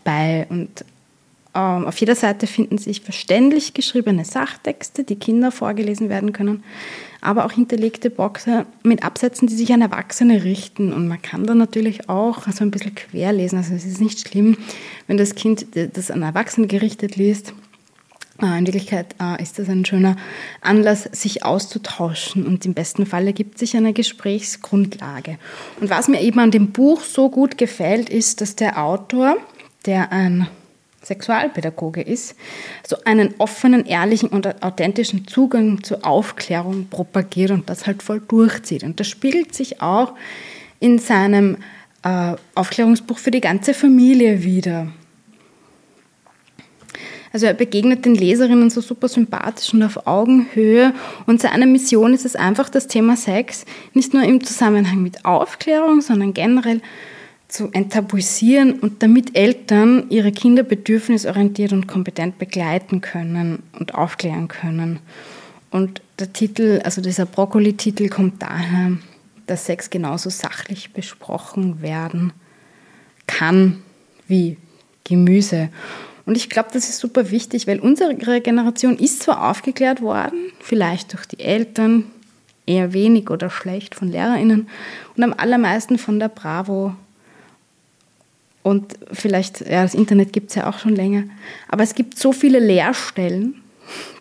bei. 0.04 0.46
Und 0.48 0.84
ähm, 1.54 1.86
auf 1.86 1.98
jeder 1.98 2.14
Seite 2.14 2.46
finden 2.46 2.78
sich 2.78 3.00
verständlich 3.00 3.74
geschriebene 3.74 4.24
Sachtexte, 4.24 5.04
die 5.04 5.16
Kinder 5.16 5.52
vorgelesen 5.52 6.08
werden 6.08 6.32
können 6.32 6.62
aber 7.24 7.46
auch 7.46 7.52
hinterlegte 7.52 8.10
Boxer 8.10 8.66
mit 8.82 9.02
Absätzen, 9.02 9.48
die 9.48 9.54
sich 9.54 9.72
an 9.72 9.80
Erwachsene 9.80 10.44
richten. 10.44 10.92
Und 10.92 11.08
man 11.08 11.20
kann 11.22 11.46
da 11.46 11.54
natürlich 11.54 12.08
auch 12.08 12.46
so 12.52 12.62
ein 12.62 12.70
bisschen 12.70 12.94
querlesen. 12.94 13.58
Also 13.58 13.74
es 13.74 13.84
ist 13.84 14.00
nicht 14.00 14.28
schlimm, 14.28 14.58
wenn 15.06 15.16
das 15.16 15.34
Kind 15.34 15.66
das 15.74 16.10
an 16.10 16.22
Erwachsene 16.22 16.66
gerichtet 16.66 17.16
liest. 17.16 17.54
Äh, 18.42 18.58
in 18.58 18.66
Wirklichkeit 18.66 19.14
äh, 19.20 19.42
ist 19.42 19.58
das 19.58 19.70
ein 19.70 19.86
schöner 19.86 20.16
Anlass, 20.60 21.04
sich 21.04 21.44
auszutauschen 21.44 22.46
und 22.46 22.66
im 22.66 22.74
besten 22.74 23.06
Fall 23.06 23.26
ergibt 23.26 23.58
sich 23.58 23.74
eine 23.74 23.94
Gesprächsgrundlage. 23.94 25.38
Und 25.80 25.88
was 25.88 26.08
mir 26.08 26.20
eben 26.20 26.40
an 26.40 26.50
dem 26.50 26.72
Buch 26.72 27.02
so 27.04 27.30
gut 27.30 27.56
gefällt, 27.56 28.10
ist, 28.10 28.42
dass 28.42 28.54
der 28.54 28.84
Autor, 28.84 29.38
der 29.86 30.12
ein 30.12 30.48
Sexualpädagoge 31.04 32.00
ist, 32.00 32.34
so 32.86 32.96
einen 33.04 33.34
offenen, 33.38 33.84
ehrlichen 33.86 34.30
und 34.30 34.62
authentischen 34.62 35.26
Zugang 35.26 35.82
zur 35.82 36.04
Aufklärung 36.04 36.88
propagiert 36.88 37.50
und 37.50 37.68
das 37.68 37.86
halt 37.86 38.02
voll 38.02 38.20
durchzieht. 38.20 38.82
Und 38.82 39.00
das 39.00 39.08
spiegelt 39.08 39.54
sich 39.54 39.82
auch 39.82 40.14
in 40.80 40.98
seinem 40.98 41.58
äh, 42.02 42.34
Aufklärungsbuch 42.54 43.18
für 43.18 43.30
die 43.30 43.40
ganze 43.40 43.74
Familie 43.74 44.42
wieder. 44.42 44.88
Also 47.32 47.46
er 47.46 47.54
begegnet 47.54 48.04
den 48.04 48.14
Leserinnen 48.14 48.70
so 48.70 48.80
super 48.80 49.08
sympathisch 49.08 49.74
und 49.74 49.82
auf 49.82 50.06
Augenhöhe 50.06 50.94
und 51.26 51.40
seine 51.40 51.66
Mission 51.66 52.14
ist 52.14 52.24
es 52.24 52.36
einfach, 52.36 52.68
das 52.68 52.86
Thema 52.86 53.16
Sex 53.16 53.64
nicht 53.92 54.14
nur 54.14 54.22
im 54.22 54.44
Zusammenhang 54.44 55.02
mit 55.02 55.24
Aufklärung, 55.24 56.00
sondern 56.00 56.32
generell 56.32 56.80
zu 57.54 57.70
enttabuisieren 57.70 58.80
und 58.80 59.00
damit 59.04 59.36
Eltern 59.36 60.06
ihre 60.10 60.32
Kinder 60.32 60.64
bedürfnisorientiert 60.64 61.72
und 61.72 61.86
kompetent 61.86 62.36
begleiten 62.36 63.00
können 63.00 63.62
und 63.78 63.94
aufklären 63.94 64.48
können. 64.48 64.98
Und 65.70 66.02
der 66.18 66.32
Titel, 66.32 66.80
also 66.82 67.00
dieser 67.00 67.26
Brokkoli-Titel 67.26 68.08
kommt 68.08 68.42
daher, 68.42 68.98
dass 69.46 69.66
Sex 69.66 69.88
genauso 69.88 70.30
sachlich 70.30 70.92
besprochen 70.94 71.80
werden 71.80 72.32
kann 73.28 73.84
wie 74.26 74.56
Gemüse. 75.04 75.68
Und 76.26 76.36
ich 76.36 76.50
glaube, 76.50 76.70
das 76.72 76.88
ist 76.88 76.98
super 76.98 77.30
wichtig, 77.30 77.68
weil 77.68 77.78
unsere 77.78 78.16
Generation 78.16 78.98
ist 78.98 79.22
zwar 79.22 79.48
aufgeklärt 79.48 80.02
worden, 80.02 80.50
vielleicht 80.58 81.12
durch 81.12 81.26
die 81.26 81.38
Eltern, 81.38 82.06
eher 82.66 82.92
wenig 82.92 83.30
oder 83.30 83.48
schlecht 83.48 83.94
von 83.94 84.08
Lehrerinnen 84.08 84.68
und 85.16 85.22
am 85.22 85.34
allermeisten 85.36 85.98
von 85.98 86.18
der 86.18 86.28
Bravo 86.28 86.96
und 88.64 88.94
vielleicht, 89.12 89.60
ja, 89.60 89.82
das 89.82 89.94
Internet 89.94 90.32
gibt 90.32 90.48
es 90.48 90.56
ja 90.56 90.66
auch 90.68 90.78
schon 90.78 90.96
länger. 90.96 91.24
Aber 91.68 91.82
es 91.82 91.94
gibt 91.94 92.18
so 92.18 92.32
viele 92.32 92.58
Leerstellen, 92.58 93.56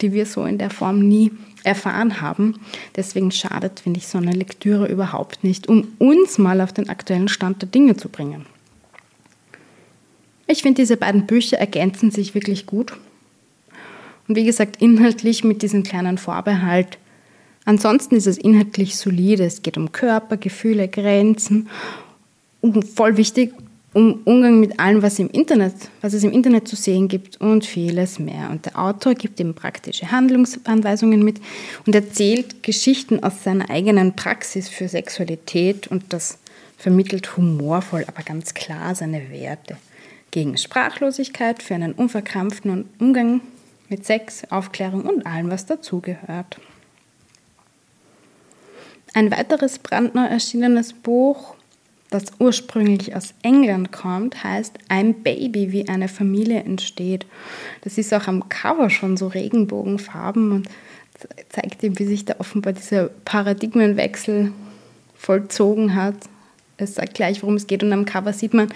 die 0.01 0.11
wir 0.11 0.25
so 0.25 0.43
in 0.43 0.57
der 0.57 0.69
Form 0.69 0.99
nie 0.99 1.31
erfahren 1.63 2.19
haben. 2.19 2.59
Deswegen 2.97 3.31
schadet, 3.31 3.79
finde 3.79 3.99
ich, 3.99 4.07
so 4.07 4.17
eine 4.17 4.33
Lektüre 4.33 4.87
überhaupt 4.87 5.45
nicht, 5.45 5.69
um 5.69 5.87
uns 5.97 6.37
mal 6.37 6.59
auf 6.59 6.73
den 6.73 6.89
aktuellen 6.89 7.29
Stand 7.29 7.61
der 7.61 7.69
Dinge 7.69 7.95
zu 7.95 8.09
bringen. 8.09 8.45
Ich 10.45 10.61
finde, 10.61 10.81
diese 10.81 10.97
beiden 10.97 11.25
Bücher 11.25 11.57
ergänzen 11.57 12.11
sich 12.11 12.35
wirklich 12.35 12.65
gut. 12.65 12.91
Und 14.27 14.35
wie 14.35 14.43
gesagt, 14.43 14.81
inhaltlich 14.81 15.45
mit 15.45 15.61
diesem 15.61 15.83
kleinen 15.83 16.17
Vorbehalt. 16.17 16.97
Ansonsten 17.63 18.15
ist 18.17 18.27
es 18.27 18.37
inhaltlich 18.37 18.97
solide. 18.97 19.45
Es 19.45 19.61
geht 19.61 19.77
um 19.77 19.93
Körper, 19.93 20.35
Gefühle, 20.35 20.89
Grenzen. 20.89 21.69
Und 22.59 22.85
voll 22.85 23.15
wichtig, 23.15 23.53
um 23.93 24.21
Umgang 24.25 24.59
mit 24.59 24.79
allem, 24.79 25.01
was 25.01 25.19
im 25.19 25.29
Internet, 25.29 25.73
was 26.01 26.13
es 26.13 26.23
im 26.23 26.31
Internet 26.31 26.67
zu 26.67 26.75
sehen 26.75 27.07
gibt 27.07 27.39
und 27.39 27.65
vieles 27.65 28.17
mehr. 28.17 28.49
Und 28.49 28.65
der 28.65 28.79
Autor 28.79 29.13
gibt 29.13 29.39
ihm 29.39 29.53
praktische 29.53 30.11
Handlungsanweisungen 30.11 31.23
mit 31.23 31.39
und 31.85 31.93
erzählt 31.93 32.63
Geschichten 32.63 33.23
aus 33.23 33.43
seiner 33.43 33.69
eigenen 33.69 34.15
Praxis 34.15 34.67
für 34.67 34.87
Sexualität 34.87 35.87
und 35.87 36.11
das 36.11 36.39
vermittelt 36.77 37.37
humorvoll, 37.37 38.03
aber 38.07 38.23
ganz 38.23 38.53
klar 38.53 38.95
seine 38.95 39.29
Werte 39.29 39.77
gegen 40.31 40.57
Sprachlosigkeit, 40.57 41.61
für 41.61 41.75
einen 41.75 41.93
unverkrampften 41.93 42.89
Umgang 42.99 43.41
mit 43.87 44.05
Sex, 44.05 44.43
Aufklärung 44.49 45.03
und 45.03 45.27
allem, 45.27 45.51
was 45.51 45.67
dazugehört. 45.67 46.59
Ein 49.13 49.29
weiteres 49.29 49.77
brandneu 49.77 50.25
erschienenes 50.25 50.93
Buch 50.93 51.55
das 52.13 52.25
ursprünglich 52.37 53.15
aus 53.15 53.33
England 53.41 53.91
kommt, 53.91 54.43
heißt 54.43 54.77
Ein 54.87 55.23
Baby, 55.23 55.71
wie 55.71 55.87
eine 55.87 56.07
Familie 56.07 56.59
entsteht. 56.59 57.25
Das 57.81 57.97
ist 57.97 58.13
auch 58.13 58.27
am 58.27 58.49
Cover 58.49 58.89
schon 58.89 59.17
so 59.17 59.27
Regenbogenfarben 59.27 60.51
und 60.51 60.69
zeigt 61.49 61.83
eben, 61.83 61.97
wie 61.97 62.05
sich 62.05 62.25
da 62.25 62.35
offenbar 62.37 62.73
dieser 62.73 63.09
Paradigmenwechsel 63.25 64.51
vollzogen 65.15 65.95
hat. 65.95 66.15
Es 66.77 66.95
sagt 66.95 67.15
gleich, 67.15 67.41
worum 67.41 67.55
es 67.55 67.67
geht 67.67 67.81
und 67.83 67.93
am 67.93 68.05
Cover 68.05 68.33
sieht 68.33 68.53
man 68.53 68.67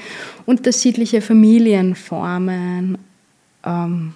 unterschiedliche 0.46 1.22
Familienformen. 1.22 2.98
Ähm, 3.64 4.14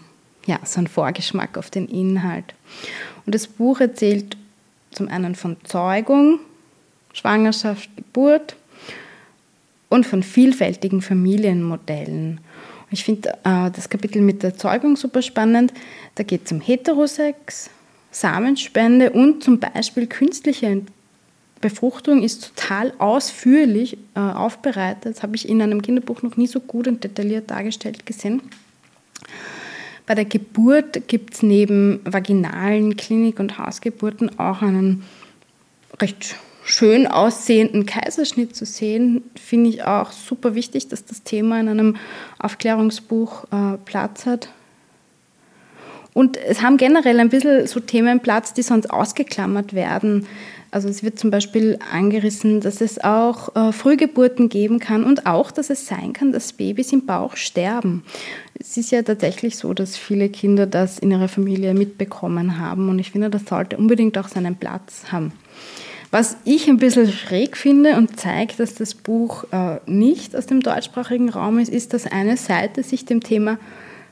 ja, 0.47 0.59
so 0.63 0.79
ein 0.79 0.87
Vorgeschmack 0.87 1.57
auf 1.57 1.69
den 1.69 1.87
Inhalt. 1.87 2.55
Und 3.25 3.35
das 3.35 3.47
Buch 3.47 3.79
erzählt 3.81 4.35
zum 4.91 5.07
einen 5.09 5.35
von 5.35 5.57
Zeugung, 5.63 6.39
Schwangerschaft, 7.13 7.89
Geburt 7.95 8.55
und 9.91 10.05
von 10.05 10.23
vielfältigen 10.23 11.01
Familienmodellen. 11.01 12.39
Ich 12.91 13.03
finde 13.03 13.29
äh, 13.43 13.69
das 13.69 13.89
Kapitel 13.89 14.21
mit 14.21 14.41
der 14.41 14.55
Zeugung 14.55 14.95
super 14.95 15.21
spannend. 15.21 15.73
Da 16.15 16.23
geht 16.23 16.45
es 16.45 16.51
um 16.51 16.61
Heterosex, 16.61 17.69
Samenspende 18.09 19.11
und 19.11 19.43
zum 19.43 19.59
Beispiel 19.59 20.07
künstliche 20.07 20.81
Befruchtung 21.59 22.23
ist 22.23 22.55
total 22.55 22.93
ausführlich 22.99 23.97
äh, 24.15 24.19
aufbereitet. 24.19 25.15
Das 25.15 25.23
habe 25.23 25.35
ich 25.35 25.47
in 25.47 25.61
einem 25.61 25.81
Kinderbuch 25.81 26.21
noch 26.23 26.37
nie 26.37 26.47
so 26.47 26.61
gut 26.61 26.87
und 26.87 27.03
detailliert 27.03 27.51
dargestellt 27.51 28.05
gesehen. 28.05 28.41
Bei 30.05 30.15
der 30.15 30.25
Geburt 30.25 31.07
gibt 31.09 31.33
es 31.33 31.43
neben 31.43 31.99
vaginalen 32.05 32.95
Klinik- 32.95 33.39
und 33.39 33.57
Hausgeburten 33.57 34.39
auch 34.39 34.61
einen 34.61 35.03
recht 35.99 36.35
schön 36.63 37.07
aussehenden 37.07 37.85
Kaiserschnitt 37.85 38.55
zu 38.55 38.65
sehen, 38.65 39.23
finde 39.35 39.69
ich 39.69 39.83
auch 39.83 40.11
super 40.11 40.55
wichtig, 40.55 40.87
dass 40.87 41.05
das 41.05 41.23
Thema 41.23 41.59
in 41.59 41.69
einem 41.69 41.95
Aufklärungsbuch 42.39 43.45
äh, 43.51 43.77
Platz 43.85 44.25
hat. 44.25 44.49
Und 46.13 46.37
es 46.37 46.61
haben 46.61 46.77
generell 46.77 47.19
ein 47.19 47.29
bisschen 47.29 47.67
so 47.67 47.79
Themen 47.79 48.19
Platz, 48.19 48.53
die 48.53 48.63
sonst 48.63 48.91
ausgeklammert 48.91 49.73
werden. 49.73 50.27
Also 50.69 50.87
es 50.87 51.03
wird 51.03 51.19
zum 51.19 51.31
Beispiel 51.31 51.79
angerissen, 51.91 52.61
dass 52.61 52.79
es 52.79 53.03
auch 53.03 53.55
äh, 53.55 53.73
Frühgeburten 53.73 54.47
geben 54.47 54.79
kann 54.79 55.03
und 55.03 55.25
auch, 55.25 55.51
dass 55.51 55.69
es 55.69 55.85
sein 55.85 56.13
kann, 56.13 56.31
dass 56.31 56.53
Babys 56.53 56.93
im 56.93 57.05
Bauch 57.05 57.35
sterben. 57.35 58.03
Es 58.57 58.77
ist 58.77 58.91
ja 58.91 59.01
tatsächlich 59.01 59.57
so, 59.57 59.73
dass 59.73 59.97
viele 59.97 60.29
Kinder 60.29 60.67
das 60.67 60.99
in 60.99 61.11
ihrer 61.11 61.27
Familie 61.27 61.73
mitbekommen 61.73 62.57
haben 62.57 62.87
und 62.89 62.99
ich 62.99 63.11
finde, 63.11 63.29
das 63.29 63.45
sollte 63.45 63.75
unbedingt 63.75 64.17
auch 64.17 64.29
seinen 64.29 64.55
Platz 64.55 65.11
haben. 65.11 65.33
Was 66.11 66.35
ich 66.43 66.67
ein 66.67 66.77
bisschen 66.77 67.09
schräg 67.09 67.55
finde 67.55 67.95
und 67.95 68.19
zeigt, 68.19 68.59
dass 68.59 68.75
das 68.75 68.93
Buch 68.93 69.45
äh, 69.51 69.77
nicht 69.85 70.35
aus 70.35 70.45
dem 70.45 70.59
deutschsprachigen 70.59 71.29
Raum 71.29 71.57
ist, 71.57 71.69
ist, 71.69 71.93
dass 71.93 72.05
eine 72.05 72.35
Seite 72.35 72.83
sich 72.83 73.05
dem 73.05 73.21
Thema 73.21 73.57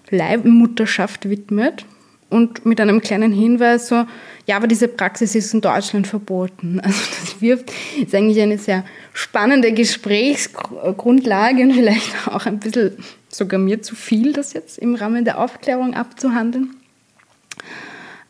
Leibmutterschaft 0.09 1.29
widmet 1.29 1.85
und 2.29 2.65
mit 2.65 2.79
einem 2.79 3.01
kleinen 3.01 3.33
Hinweis 3.33 3.89
so, 3.89 4.05
ja, 4.45 4.55
aber 4.55 4.67
diese 4.67 4.87
Praxis 4.87 5.35
ist 5.35 5.53
in 5.53 5.59
Deutschland 5.61 6.07
verboten. 6.07 6.79
Also 6.83 6.99
das 7.21 7.41
wirft, 7.41 7.71
ist 8.01 8.15
eigentlich 8.15 8.41
eine 8.41 8.57
sehr 8.57 8.85
spannende 9.13 9.73
Gesprächsgrundlage 9.73 11.63
und 11.63 11.73
vielleicht 11.73 12.27
auch 12.29 12.45
ein 12.45 12.59
bisschen 12.59 12.97
sogar 13.27 13.59
mir 13.59 13.81
zu 13.81 13.95
viel, 13.95 14.31
das 14.31 14.53
jetzt 14.53 14.77
im 14.77 14.95
Rahmen 14.95 15.25
der 15.25 15.39
Aufklärung 15.39 15.95
abzuhandeln. 15.95 16.78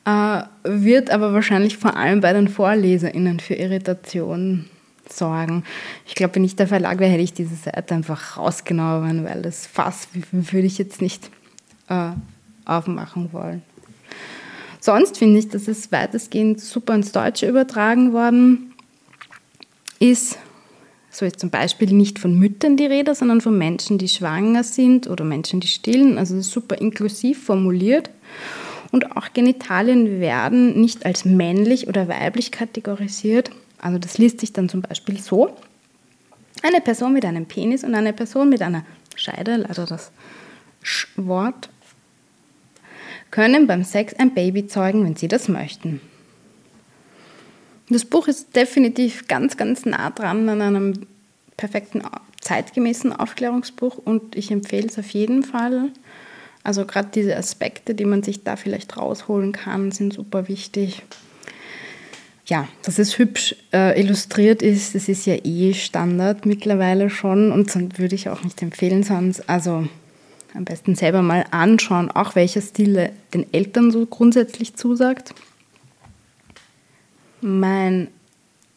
Äh, 0.10 0.44
wird 0.64 1.12
aber 1.12 1.34
wahrscheinlich 1.34 1.78
vor 1.78 1.96
allem 1.96 2.22
bei 2.22 2.34
den 2.34 2.48
VorleserInnen 2.48 3.40
für 3.40 3.54
Irritationen 3.54 4.70
sorgen. 5.08 5.64
Ich 6.08 6.16
glaube, 6.16 6.36
wenn 6.36 6.44
ich 6.44 6.56
der 6.56 6.68
Verlag 6.68 7.00
wäre, 7.00 7.12
hätte 7.12 7.24
ich 7.24 7.34
diese 7.34 7.56
Seite 7.56 7.96
einfach 7.96 8.38
rausgenommen, 8.38 9.26
weil 9.26 9.42
das 9.42 9.68
Fass 9.68 10.08
würde 10.32 10.68
ich 10.68 10.78
jetzt 10.78 11.02
nicht 11.02 11.30
äh, 11.90 12.12
aufmachen 12.66 13.34
wollen. 13.34 13.62
Sonst 14.80 15.18
finde 15.18 15.40
ich, 15.40 15.50
dass 15.50 15.68
es 15.68 15.92
weitestgehend 15.92 16.60
super 16.60 16.96
ins 16.96 17.12
Deutsche 17.12 17.48
übertragen 17.48 18.14
worden 18.14 18.74
ist. 20.00 20.40
So 21.12 21.26
ist 21.26 21.40
zum 21.40 21.50
Beispiel 21.50 21.92
nicht 21.92 22.18
von 22.20 22.38
Müttern 22.38 22.78
die 22.78 22.86
Rede, 22.86 23.14
sondern 23.14 23.42
von 23.42 23.58
Menschen, 23.58 23.98
die 23.98 24.08
schwanger 24.08 24.64
sind 24.64 25.08
oder 25.08 25.26
Menschen, 25.26 25.60
die 25.60 25.68
stillen. 25.68 26.18
Also 26.18 26.40
super 26.42 26.80
inklusiv 26.80 27.44
formuliert. 27.44 28.10
Und 28.92 29.16
auch 29.16 29.34
Genitalien 29.34 30.20
werden 30.20 30.80
nicht 30.80 31.06
als 31.06 31.26
männlich 31.26 31.88
oder 31.88 32.08
weiblich 32.08 32.52
kategorisiert. 32.52 33.52
Also 33.78 33.98
das 34.00 34.18
liest 34.18 34.40
sich 34.40 34.52
dann 34.54 34.68
zum 34.68 34.82
Beispiel 34.82 35.20
so. 35.20 35.56
Eine 36.64 36.82
Person 36.82 37.14
mit 37.14 37.24
einem 37.24 37.46
Penis 37.46 37.84
und 37.84 37.96
eine 37.96 38.14
Person 38.14 38.50
mit 38.50 38.62
einer 38.62 38.84
Scheide, 39.16 39.58
leider 39.58 39.86
das 39.86 40.12
Wort, 41.16 41.70
können 43.32 43.68
beim 43.68 43.84
Sex 43.84 44.14
ein 44.16 44.34
Baby 44.34 44.68
zeugen, 44.68 45.06
wenn 45.06 45.16
sie 45.16 45.28
das 45.28 45.48
möchten. 45.48 46.02
Das 47.90 48.06
Buch 48.06 48.28
ist 48.28 48.56
definitiv 48.56 49.28
ganz, 49.28 49.58
ganz 49.58 49.86
nah 49.86 50.10
dran 50.10 50.48
an 50.50 50.62
einem 50.62 51.08
perfekten, 51.58 52.02
zeitgemäßen 52.40 53.14
Aufklärungsbuch 53.14 53.98
und 53.98 54.36
ich 54.36 54.52
empfehle 54.52 54.88
es 54.88 54.98
auf 55.00 55.10
jeden 55.10 55.44
Fall. 55.44 55.90
Also 56.64 56.86
gerade 56.86 57.10
diese 57.14 57.36
Aspekte, 57.36 57.96
die 57.96 58.06
man 58.06 58.24
sich 58.24 58.44
da 58.44 58.56
vielleicht 58.56 58.98
rausholen 58.98 59.52
kann, 59.52 59.92
sind 59.92 60.14
super 60.14 60.48
wichtig. 60.48 61.04
Ja, 62.46 62.68
dass 62.84 62.98
es 62.98 63.18
hübsch 63.18 63.56
äh, 63.72 64.00
illustriert 64.00 64.62
ist, 64.62 64.96
das 64.96 65.08
ist 65.08 65.26
ja 65.28 65.36
eh 65.44 65.74
Standard 65.74 66.46
mittlerweile 66.46 67.10
schon 67.10 67.52
und 67.52 67.70
sonst 67.70 68.00
würde 68.00 68.16
ich 68.16 68.28
auch 68.28 68.44
nicht 68.44 68.62
empfehlen, 68.64 69.04
sonst 69.04 69.48
also 69.48 69.88
am 70.56 70.66
besten 70.66 70.96
selber 70.96 71.22
mal 71.22 71.46
anschauen, 71.52 72.10
auch 72.10 72.36
welcher 72.36 72.62
Stil 72.62 73.12
den 73.36 73.54
Eltern 73.54 73.92
so 73.92 74.06
grundsätzlich 74.06 74.76
zusagt. 74.76 75.36
Mein 77.42 78.08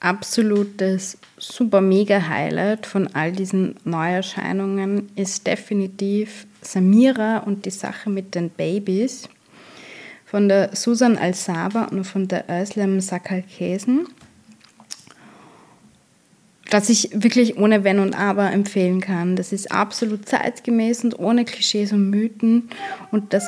absolutes 0.03 1.17
super 1.39 1.81
mega 1.81 2.29
Highlight 2.29 2.87
von 2.87 3.09
all 3.15 3.33
diesen 3.33 3.77
Neuerscheinungen 3.85 5.11
ist 5.17 5.47
definitiv 5.47 6.47
Samira 6.61 7.39
und 7.39 7.65
die 7.65 7.71
Sache 7.71 8.11
mit 8.11 8.35
den 8.35 8.51
Babys 8.51 9.29
von 10.27 10.49
der 10.49 10.75
Susan 10.75 11.17
Al-Saba 11.17 11.85
und 11.85 12.05
von 12.05 12.27
der 12.27 12.45
Özlem 12.49 13.01
Sakalkesen 13.01 14.09
das 16.73 16.89
ich 16.89 17.11
wirklich 17.13 17.59
ohne 17.59 17.85
Wenn 17.85 17.99
und 17.99 18.19
Aber 18.19 18.51
empfehlen 18.51 19.03
kann. 19.03 19.37
Das 19.37 19.53
ist 19.53 19.71
absolut 19.71 20.27
zeitgemäß 20.27 21.05
und 21.05 21.19
ohne 21.19 21.45
Klischees 21.45 21.93
und 21.93 22.09
Mythen. 22.09 22.71
Und 23.11 23.35
das 23.35 23.47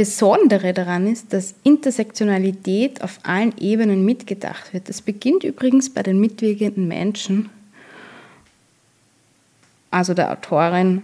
Besondere 0.00 0.72
daran 0.72 1.06
ist, 1.06 1.34
dass 1.34 1.52
Intersektionalität 1.62 3.02
auf 3.02 3.18
allen 3.22 3.52
Ebenen 3.58 4.02
mitgedacht 4.02 4.72
wird. 4.72 4.88
Das 4.88 5.02
beginnt 5.02 5.44
übrigens 5.44 5.92
bei 5.92 6.02
den 6.02 6.18
mitwirkenden 6.18 6.88
Menschen, 6.88 7.50
also 9.90 10.14
der 10.14 10.32
Autorin, 10.32 11.02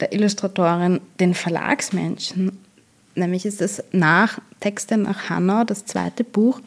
der 0.00 0.14
Illustratorin, 0.14 1.02
den 1.20 1.34
Verlagsmenschen. 1.34 2.58
Nämlich 3.14 3.44
ist 3.44 3.60
es 3.60 3.84
nach 3.92 4.40
Texte 4.60 4.96
nach 4.96 5.28
Hannah, 5.28 5.66
das 5.66 5.84
zweite 5.84 6.24
Buch, 6.24 6.62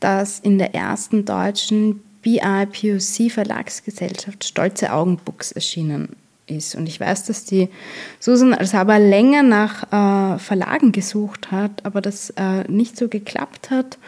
das 0.00 0.38
in 0.38 0.56
der 0.56 0.74
ersten 0.74 1.26
deutschen 1.26 2.02
BIPOC 2.22 3.30
Verlagsgesellschaft 3.30 4.44
Stolze 4.44 4.90
Augenbooks 4.90 5.52
erschienen 5.52 6.16
ist. 6.46 6.74
Und 6.74 6.88
ich 6.88 7.00
weiß, 7.00 7.24
dass 7.24 7.44
die 7.44 7.68
Susan 8.20 8.54
Alsaba 8.54 8.96
länger 8.96 9.42
nach 9.42 10.34
äh, 10.34 10.38
Verlagen 10.38 10.92
gesucht 10.92 11.50
hat, 11.50 11.84
aber 11.84 12.00
das 12.00 12.30
äh, 12.30 12.64
nicht 12.68 12.96
so 12.96 13.08
geklappt 13.08 13.70
hat 13.70 13.98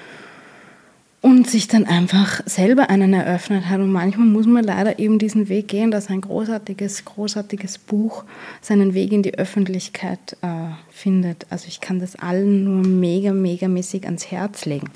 und 1.25 1.49
sich 1.49 1.69
dann 1.69 1.87
einfach 1.87 2.43
selber 2.45 2.91
einen 2.91 3.15
eröffnet 3.15 3.71
hat. 3.71 3.81
Und 3.81 3.91
manchmal 3.91 4.27
muss 4.27 4.45
man 4.45 4.63
leider 4.63 4.99
eben 4.99 5.19
diesen 5.19 5.49
Weg 5.49 5.69
gehen, 5.69 5.91
dass 5.91 6.11
ein 6.11 6.21
großartiges, 6.21 7.07
großartiges 7.07 7.79
Buch 7.79 8.25
seinen 8.61 8.93
Weg 8.93 9.11
in 9.11 9.23
die 9.23 9.39
Öffentlichkeit 9.39 10.37
äh, 10.43 10.47
findet. 10.91 11.47
Also 11.49 11.67
ich 11.69 11.81
kann 11.81 11.99
das 11.99 12.17
allen 12.17 12.65
nur 12.65 12.87
mega, 12.87 13.33
mega 13.33 13.69
mäßig 13.69 14.05
ans 14.05 14.31
Herz 14.31 14.67
legen. 14.67 14.91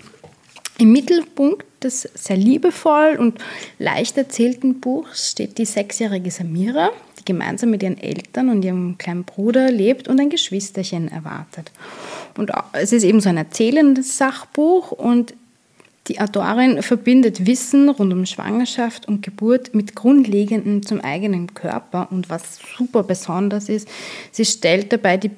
Im 0.76 0.92
Mittelpunkt 0.92 1.64
des 1.82 2.02
sehr 2.02 2.36
liebevoll 2.36 3.16
und 3.18 3.38
leicht 3.78 4.18
erzählten 4.18 4.80
Buchs 4.80 5.30
steht 5.30 5.56
die 5.56 5.64
sechsjährige 5.64 6.30
Samira, 6.30 6.90
gemeinsam 7.28 7.70
mit 7.70 7.84
ihren 7.84 7.98
Eltern 7.98 8.48
und 8.48 8.64
ihrem 8.64 8.98
kleinen 8.98 9.22
Bruder 9.22 9.70
lebt 9.70 10.08
und 10.08 10.18
ein 10.18 10.30
Geschwisterchen 10.30 11.06
erwartet. 11.08 11.70
Und 12.36 12.50
es 12.72 12.92
ist 12.92 13.04
eben 13.04 13.20
so 13.20 13.28
ein 13.28 13.36
erzählendes 13.36 14.18
Sachbuch 14.18 14.90
und 14.90 15.34
die 16.08 16.20
Autorin 16.20 16.82
verbindet 16.82 17.46
Wissen 17.46 17.90
rund 17.90 18.12
um 18.14 18.24
Schwangerschaft 18.24 19.06
und 19.06 19.22
Geburt 19.22 19.74
mit 19.74 19.94
Grundlegendem 19.94 20.84
zum 20.84 21.02
eigenen 21.02 21.52
Körper. 21.52 22.08
Und 22.10 22.30
was 22.30 22.58
super 22.78 23.02
besonders 23.02 23.68
ist, 23.68 23.86
sie 24.32 24.46
stellt 24.46 24.90
dabei 24.90 25.18
die 25.18 25.28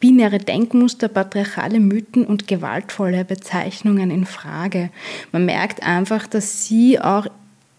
binäre 0.00 0.38
Denkmuster, 0.38 1.08
patriarchale 1.08 1.80
Mythen 1.80 2.26
und 2.26 2.46
gewaltvolle 2.46 3.24
Bezeichnungen 3.24 4.10
in 4.10 4.26
Frage. 4.26 4.90
Man 5.32 5.46
merkt 5.46 5.82
einfach, 5.82 6.26
dass 6.26 6.66
sie 6.66 7.00
auch 7.00 7.26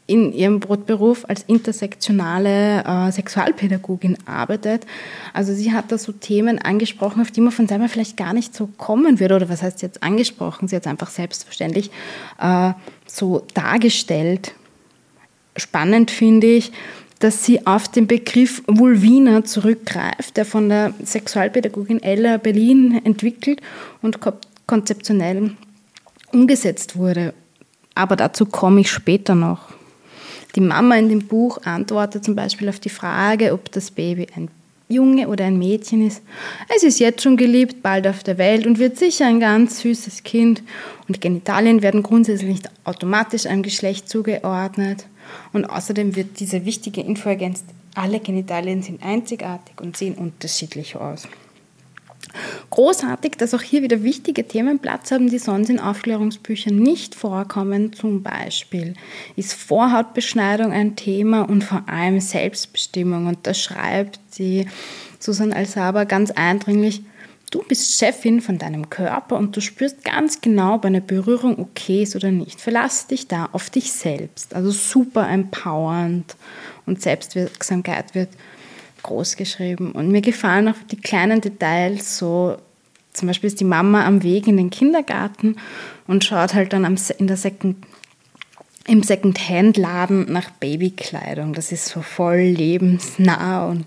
in 0.07 0.33
ihrem 0.33 0.59
Brotberuf 0.59 1.25
als 1.27 1.43
intersektionale 1.47 2.83
äh, 2.83 3.11
Sexualpädagogin 3.11 4.17
arbeitet. 4.27 4.85
Also 5.33 5.53
sie 5.53 5.73
hat 5.73 5.91
da 5.91 5.97
so 5.97 6.11
Themen 6.11 6.59
angesprochen, 6.59 7.21
auf 7.21 7.31
die 7.31 7.41
man 7.41 7.51
von 7.51 7.67
selber 7.67 7.89
vielleicht 7.89 8.15
gar 8.15 8.33
nicht 8.33 8.53
so 8.53 8.67
kommen 8.77 9.19
würde. 9.19 9.35
Oder 9.35 9.49
was 9.49 9.63
heißt 9.63 9.81
jetzt 9.81 10.03
angesprochen? 10.03 10.67
Sie 10.67 10.75
hat 10.75 10.83
es 10.83 10.87
einfach 10.87 11.09
selbstverständlich 11.09 11.89
äh, 12.39 12.73
so 13.07 13.45
dargestellt. 13.55 14.53
Spannend 15.57 16.11
finde 16.11 16.47
ich, 16.47 16.71
dass 17.19 17.43
sie 17.43 17.65
auf 17.65 17.87
den 17.87 18.05
Begriff 18.05 18.61
Vulvina 18.67 19.43
zurückgreift, 19.43 20.37
der 20.37 20.45
von 20.45 20.69
der 20.69 20.93
Sexualpädagogin 21.03 22.03
Ella 22.03 22.37
Berlin 22.37 23.01
entwickelt 23.03 23.61
und 24.03 24.19
konzeptionell 24.67 25.51
umgesetzt 26.31 26.97
wurde. 26.97 27.33
Aber 27.95 28.15
dazu 28.17 28.45
komme 28.45 28.81
ich 28.81 28.91
später 28.91 29.33
noch. 29.33 29.69
Die 30.55 30.61
Mama 30.61 30.97
in 30.97 31.09
dem 31.09 31.27
Buch 31.27 31.59
antwortet 31.65 32.23
zum 32.23 32.35
Beispiel 32.35 32.69
auf 32.69 32.79
die 32.79 32.89
Frage, 32.89 33.53
ob 33.53 33.71
das 33.71 33.91
Baby 33.91 34.27
ein 34.35 34.49
Junge 34.87 35.27
oder 35.27 35.45
ein 35.45 35.57
Mädchen 35.57 36.05
ist. 36.05 36.21
Es 36.73 36.83
ist 36.83 36.99
jetzt 36.99 37.23
schon 37.23 37.37
geliebt, 37.37 37.81
bald 37.81 38.07
auf 38.07 38.23
der 38.23 38.37
Welt 38.37 38.67
und 38.67 38.77
wird 38.77 38.97
sicher 38.97 39.25
ein 39.25 39.39
ganz 39.39 39.79
süßes 39.79 40.23
Kind. 40.23 40.61
Und 41.07 41.21
Genitalien 41.21 41.81
werden 41.81 42.03
grundsätzlich 42.03 42.49
nicht 42.49 42.69
automatisch 42.83 43.47
einem 43.47 43.63
Geschlecht 43.63 44.07
zugeordnet. 44.07 45.07
Und 45.53 45.65
außerdem 45.65 46.15
wird 46.15 46.39
diese 46.39 46.65
wichtige 46.65 47.01
Info 47.01 47.29
ergänzt, 47.29 47.65
alle 47.95 48.19
Genitalien 48.19 48.83
sind 48.83 49.03
einzigartig 49.03 49.81
und 49.81 49.97
sehen 49.97 50.15
unterschiedlich 50.15 50.95
aus. 50.95 51.27
Großartig, 52.69 53.33
dass 53.37 53.53
auch 53.53 53.61
hier 53.61 53.81
wieder 53.81 54.03
wichtige 54.03 54.47
Themen 54.47 54.79
Platz 54.79 55.11
haben, 55.11 55.29
die 55.29 55.39
sonst 55.39 55.69
in 55.69 55.79
Aufklärungsbüchern 55.79 56.75
nicht 56.75 57.15
vorkommen. 57.15 57.93
Zum 57.93 58.23
Beispiel 58.23 58.93
ist 59.35 59.53
Vorhautbeschneidung 59.53 60.71
ein 60.71 60.95
Thema 60.95 61.41
und 61.41 61.63
vor 61.63 61.83
allem 61.87 62.19
Selbstbestimmung. 62.19 63.27
Und 63.27 63.39
da 63.43 63.53
schreibt 63.53 64.19
die 64.37 64.67
Susan 65.19 65.53
Alsaba 65.53 66.03
ganz 66.03 66.31
eindringlich, 66.31 67.01
Du 67.51 67.63
bist 67.63 67.97
Chefin 67.97 68.41
von 68.41 68.57
deinem 68.57 68.89
Körper 68.89 69.37
und 69.37 69.55
du 69.55 69.61
spürst 69.61 70.03
ganz 70.03 70.41
genau, 70.41 70.75
ob 70.75 70.85
eine 70.85 70.99
Berührung 70.99 71.59
okay 71.59 72.03
ist 72.03 72.15
oder 72.15 72.31
nicht. 72.31 72.59
Verlass 72.59 73.07
dich 73.07 73.27
da 73.27 73.47
auf 73.51 73.69
dich 73.69 73.93
selbst. 73.93 74.53
Also 74.53 74.71
super 74.71 75.29
empowernd 75.29 76.35
und 76.85 77.01
Selbstwirksamkeit 77.01 78.15
wird 78.15 78.29
groß 79.05 79.37
geschrieben. 79.37 79.91
Und 79.91 80.09
mir 80.09 80.21
gefallen 80.21 80.67
auch 80.67 80.75
die 80.91 80.99
kleinen 80.99 81.41
Details, 81.41 82.17
so 82.17 82.57
zum 83.13 83.27
Beispiel 83.27 83.47
ist 83.47 83.59
die 83.59 83.65
Mama 83.65 84.05
am 84.05 84.23
Weg 84.23 84.47
in 84.47 84.57
den 84.57 84.69
Kindergarten 84.69 85.55
und 86.07 86.25
schaut 86.25 86.53
halt 86.53 86.73
dann 86.73 86.97
in 87.17 87.27
der 87.27 87.37
Second, 87.37 87.77
im 88.87 89.03
Second-Hand-Laden 89.03 90.31
nach 90.31 90.51
Babykleidung. 90.51 91.53
Das 91.53 91.71
ist 91.71 91.87
so 91.87 92.01
voll 92.01 92.41
lebensnah 92.41 93.67
und 93.67 93.85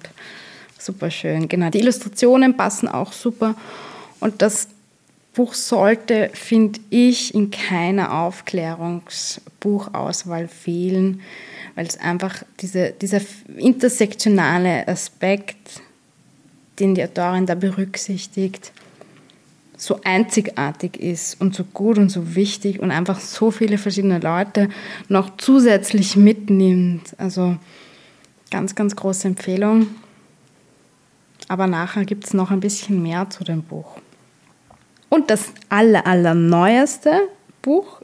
super 0.78 1.10
schön. 1.10 1.48
Genau, 1.48 1.68
die 1.70 1.80
Illustrationen 1.80 2.56
passen 2.56 2.88
auch 2.88 3.12
super. 3.12 3.54
Und 4.20 4.40
das 4.40 4.68
Buch 5.34 5.54
sollte, 5.54 6.30
finde 6.32 6.78
ich, 6.90 7.34
in 7.34 7.50
keiner 7.50 8.22
Aufklärungsbuchauswahl 8.22 10.48
fehlen, 10.48 11.20
weil 11.78 11.86
es 11.86 11.96
einfach 12.00 12.42
diese, 12.58 12.90
dieser 12.90 13.20
intersektionale 13.56 14.88
Aspekt, 14.88 15.80
den 16.80 16.96
die 16.96 17.04
Autorin 17.04 17.46
da 17.46 17.54
berücksichtigt, 17.54 18.72
so 19.76 20.00
einzigartig 20.02 20.96
ist 20.98 21.40
und 21.40 21.54
so 21.54 21.62
gut 21.62 21.98
und 21.98 22.08
so 22.08 22.34
wichtig 22.34 22.80
und 22.80 22.90
einfach 22.90 23.20
so 23.20 23.52
viele 23.52 23.78
verschiedene 23.78 24.18
Leute 24.18 24.70
noch 25.08 25.36
zusätzlich 25.36 26.16
mitnimmt. 26.16 27.14
Also 27.16 27.56
ganz, 28.50 28.74
ganz 28.74 28.96
große 28.96 29.28
Empfehlung. 29.28 29.86
Aber 31.46 31.68
nachher 31.68 32.04
gibt 32.04 32.24
es 32.24 32.34
noch 32.34 32.50
ein 32.50 32.58
bisschen 32.58 33.00
mehr 33.04 33.30
zu 33.30 33.44
dem 33.44 33.62
Buch. 33.62 34.00
Und 35.10 35.30
das 35.30 35.52
aller, 35.68 36.08
allerneueste 36.08 37.20
Buch, 37.62 37.97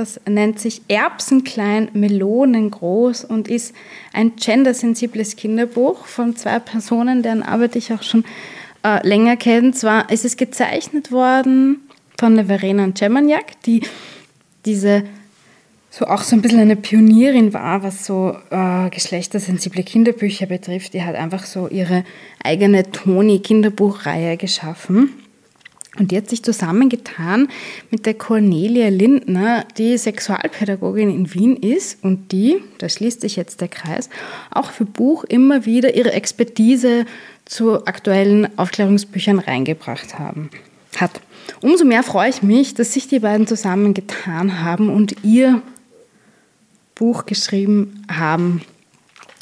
das 0.00 0.18
nennt 0.26 0.58
sich 0.58 0.80
Erbsenklein, 0.88 1.90
Melonen 1.92 2.70
groß 2.70 3.24
und 3.24 3.48
ist 3.48 3.74
ein 4.14 4.34
gendersensibles 4.36 5.36
Kinderbuch 5.36 6.06
von 6.06 6.36
zwei 6.36 6.58
Personen, 6.58 7.22
deren 7.22 7.42
Arbeit 7.42 7.76
ich 7.76 7.92
auch 7.92 8.02
schon 8.02 8.24
äh, 8.82 9.06
länger 9.06 9.36
kenne. 9.36 9.72
Zwar 9.72 10.10
ist 10.10 10.24
es 10.24 10.38
gezeichnet 10.38 11.12
worden 11.12 11.82
von 12.18 12.34
der 12.34 12.46
Verena 12.46 12.88
Cemaniak, 12.96 13.60
die 13.66 13.82
diese 14.64 15.04
so 15.90 16.06
auch 16.06 16.22
so 16.22 16.36
ein 16.36 16.40
bisschen 16.40 16.60
eine 16.60 16.76
Pionierin 16.76 17.52
war, 17.52 17.82
was 17.82 18.06
so 18.06 18.36
äh, 18.50 18.88
geschlechtersensible 18.90 19.82
Kinderbücher 19.82 20.46
betrifft. 20.46 20.94
Die 20.94 21.02
hat 21.02 21.16
einfach 21.16 21.44
so 21.44 21.68
ihre 21.68 22.04
eigene 22.42 22.90
Toni-Kinderbuchreihe 22.90 24.36
geschaffen. 24.36 25.10
Und 25.98 26.12
die 26.12 26.16
hat 26.16 26.30
sich 26.30 26.44
zusammengetan 26.44 27.48
mit 27.90 28.06
der 28.06 28.14
Cornelia 28.14 28.88
Lindner, 28.88 29.64
die 29.76 29.98
Sexualpädagogin 29.98 31.10
in 31.10 31.34
Wien 31.34 31.56
ist 31.56 32.02
und 32.04 32.30
die, 32.30 32.62
da 32.78 32.88
schließt 32.88 33.20
sich 33.20 33.34
jetzt 33.34 33.60
der 33.60 33.68
Kreis, 33.68 34.08
auch 34.52 34.70
für 34.70 34.84
Buch 34.84 35.24
immer 35.24 35.66
wieder 35.66 35.96
ihre 35.96 36.12
Expertise 36.12 37.06
zu 37.44 37.86
aktuellen 37.86 38.56
Aufklärungsbüchern 38.56 39.40
reingebracht 39.40 40.16
haben, 40.16 40.50
hat. 40.96 41.20
Umso 41.60 41.84
mehr 41.84 42.04
freue 42.04 42.30
ich 42.30 42.42
mich, 42.44 42.74
dass 42.74 42.92
sich 42.92 43.08
die 43.08 43.18
beiden 43.18 43.48
zusammengetan 43.48 44.62
haben 44.62 44.90
und 44.90 45.24
ihr 45.24 45.60
Buch 46.94 47.26
geschrieben 47.26 48.04
haben. 48.08 48.62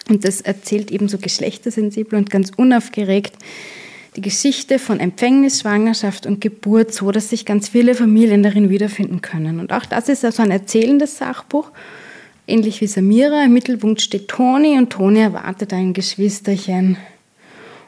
Und 0.08 0.24
das 0.24 0.40
erzählt 0.40 0.90
eben 0.90 1.08
so 1.08 1.18
geschlechtersensibel 1.18 2.18
und 2.18 2.30
ganz 2.30 2.50
unaufgeregt 2.56 3.34
die 4.16 4.20
Geschichte 4.20 4.78
von 4.78 5.00
Empfängnis, 5.00 5.60
Schwangerschaft 5.60 6.26
und 6.26 6.40
Geburt 6.40 6.92
so, 6.92 7.12
dass 7.12 7.30
sich 7.30 7.44
ganz 7.44 7.68
viele 7.68 7.94
Familien 7.94 8.42
darin 8.42 8.70
wiederfinden 8.70 9.20
können. 9.20 9.60
Und 9.60 9.72
auch 9.72 9.84
das 9.84 10.08
ist 10.08 10.24
also 10.24 10.42
ein 10.42 10.50
erzählendes 10.50 11.18
Sachbuch, 11.18 11.70
ähnlich 12.46 12.80
wie 12.80 12.86
Samira. 12.86 13.44
Im 13.44 13.52
Mittelpunkt 13.52 14.00
steht 14.00 14.28
Toni 14.28 14.78
und 14.78 14.90
Toni 14.90 15.20
erwartet 15.20 15.72
ein 15.72 15.92
Geschwisterchen. 15.92 16.96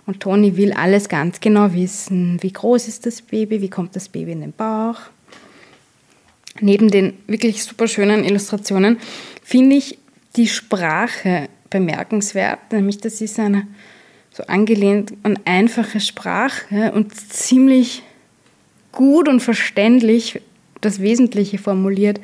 Und 0.06 0.20
Toni 0.20 0.56
will 0.56 0.72
alles 0.72 1.08
ganz 1.08 1.40
genau 1.40 1.72
wissen. 1.72 2.38
Wie 2.42 2.52
groß 2.52 2.88
ist 2.88 3.06
das 3.06 3.22
Baby? 3.22 3.62
Wie 3.62 3.70
kommt 3.70 3.96
das 3.96 4.08
Baby 4.08 4.32
in 4.32 4.40
den 4.40 4.52
Bauch? 4.52 4.98
Neben 6.60 6.90
den 6.90 7.14
wirklich 7.26 7.64
super 7.64 7.88
schönen 7.88 8.24
Illustrationen 8.24 8.98
finde 9.42 9.76
ich 9.76 9.98
die 10.36 10.48
Sprache 10.48 11.48
bemerkenswert, 11.70 12.72
nämlich 12.72 12.98
das 12.98 13.20
ist 13.20 13.38
eine 13.38 13.66
so 14.32 14.44
angelehnt 14.44 15.12
an 15.22 15.38
einfache 15.44 16.00
Sprache 16.00 16.92
und 16.92 17.14
ziemlich 17.14 18.02
gut 18.92 19.28
und 19.28 19.40
verständlich 19.40 20.40
das 20.80 21.00
Wesentliche 21.00 21.58
formuliert. 21.58 22.20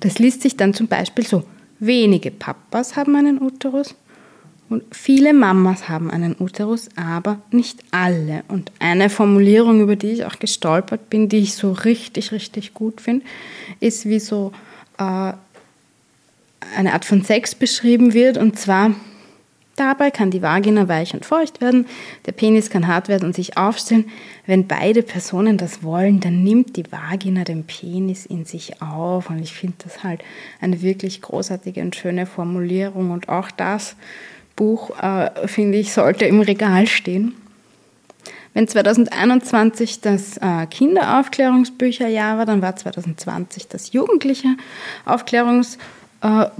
Das 0.00 0.18
liest 0.18 0.42
sich 0.42 0.56
dann 0.56 0.74
zum 0.74 0.86
Beispiel 0.86 1.26
so, 1.26 1.44
wenige 1.78 2.30
Papas 2.30 2.96
haben 2.96 3.16
einen 3.16 3.40
Uterus 3.40 3.94
und 4.68 4.84
viele 4.92 5.34
Mamas 5.34 5.88
haben 5.88 6.10
einen 6.10 6.36
Uterus, 6.38 6.88
aber 6.94 7.40
nicht 7.50 7.80
alle. 7.90 8.44
Und 8.46 8.70
eine 8.78 9.10
Formulierung, 9.10 9.80
über 9.80 9.96
die 9.96 10.12
ich 10.12 10.24
auch 10.24 10.38
gestolpert 10.38 11.10
bin, 11.10 11.28
die 11.28 11.38
ich 11.38 11.54
so 11.54 11.72
richtig, 11.72 12.30
richtig 12.30 12.72
gut 12.72 13.00
finde, 13.00 13.26
ist, 13.80 14.06
wie 14.06 14.20
so 14.20 14.52
äh, 14.98 15.32
eine 16.76 16.92
Art 16.92 17.04
von 17.04 17.24
Sex 17.24 17.56
beschrieben 17.56 18.14
wird, 18.14 18.38
und 18.38 18.58
zwar 18.58 18.94
Dabei 19.80 20.10
kann 20.10 20.30
die 20.30 20.42
Vagina 20.42 20.88
weich 20.88 21.14
und 21.14 21.24
feucht 21.24 21.62
werden, 21.62 21.86
der 22.26 22.32
Penis 22.32 22.68
kann 22.68 22.86
hart 22.86 23.08
werden 23.08 23.24
und 23.24 23.34
sich 23.34 23.56
aufstellen. 23.56 24.10
Wenn 24.44 24.66
beide 24.66 25.02
Personen 25.02 25.56
das 25.56 25.82
wollen, 25.82 26.20
dann 26.20 26.44
nimmt 26.44 26.76
die 26.76 26.84
Vagina 26.92 27.44
den 27.44 27.64
Penis 27.64 28.26
in 28.26 28.44
sich 28.44 28.82
auf. 28.82 29.30
Und 29.30 29.38
ich 29.38 29.54
finde 29.54 29.76
das 29.82 30.04
halt 30.04 30.22
eine 30.60 30.82
wirklich 30.82 31.22
großartige 31.22 31.80
und 31.80 31.96
schöne 31.96 32.26
Formulierung. 32.26 33.10
Und 33.10 33.30
auch 33.30 33.50
das 33.50 33.96
Buch, 34.54 34.90
äh, 35.02 35.48
finde 35.48 35.78
ich, 35.78 35.94
sollte 35.94 36.26
im 36.26 36.42
Regal 36.42 36.86
stehen. 36.86 37.34
Wenn 38.52 38.68
2021 38.68 40.02
das 40.02 40.36
äh, 40.36 40.66
Kinderaufklärungsbücherjahr 40.66 42.36
war, 42.36 42.44
dann 42.44 42.60
war 42.60 42.76
2020 42.76 43.68
das 43.68 43.94
jugendliche 43.94 44.56
Aufklärungsbucherjahr 45.06 45.86
äh, 45.86 45.99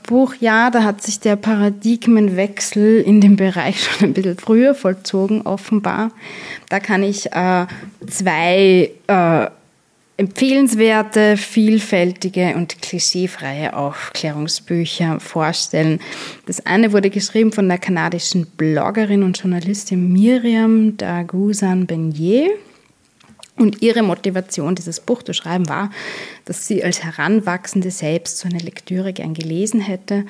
Buch, 0.06 0.34
ja, 0.40 0.70
da 0.70 0.84
hat 0.84 1.02
sich 1.02 1.20
der 1.20 1.36
Paradigmenwechsel 1.36 3.02
in 3.02 3.20
dem 3.20 3.36
Bereich 3.36 3.82
schon 3.84 4.08
ein 4.08 4.14
bisschen 4.14 4.38
früher 4.38 4.74
vollzogen, 4.74 5.42
offenbar. 5.42 6.12
Da 6.68 6.80
kann 6.80 7.02
ich 7.02 7.30
äh, 7.32 7.66
zwei 8.08 8.90
äh, 9.06 9.46
empfehlenswerte, 10.16 11.36
vielfältige 11.36 12.54
und 12.54 12.80
klischeefreie 12.80 13.74
Aufklärungsbücher 13.74 15.20
vorstellen. 15.20 16.00
Das 16.46 16.64
eine 16.64 16.92
wurde 16.92 17.10
geschrieben 17.10 17.52
von 17.52 17.68
der 17.68 17.78
kanadischen 17.78 18.46
Bloggerin 18.46 19.22
und 19.22 19.38
Journalistin 19.38 20.12
Miriam 20.12 20.96
Dagusan 20.96 21.86
Benier. 21.86 22.50
Und 23.60 23.82
ihre 23.82 24.02
Motivation, 24.02 24.74
dieses 24.74 25.00
Buch 25.00 25.22
zu 25.22 25.34
schreiben, 25.34 25.68
war, 25.68 25.90
dass 26.46 26.66
sie 26.66 26.82
als 26.82 27.04
Heranwachsende 27.04 27.90
selbst 27.90 28.38
so 28.38 28.48
eine 28.48 28.58
Lektüre 28.58 29.12
gern 29.12 29.34
gelesen 29.34 29.80
hätte, 29.80 30.24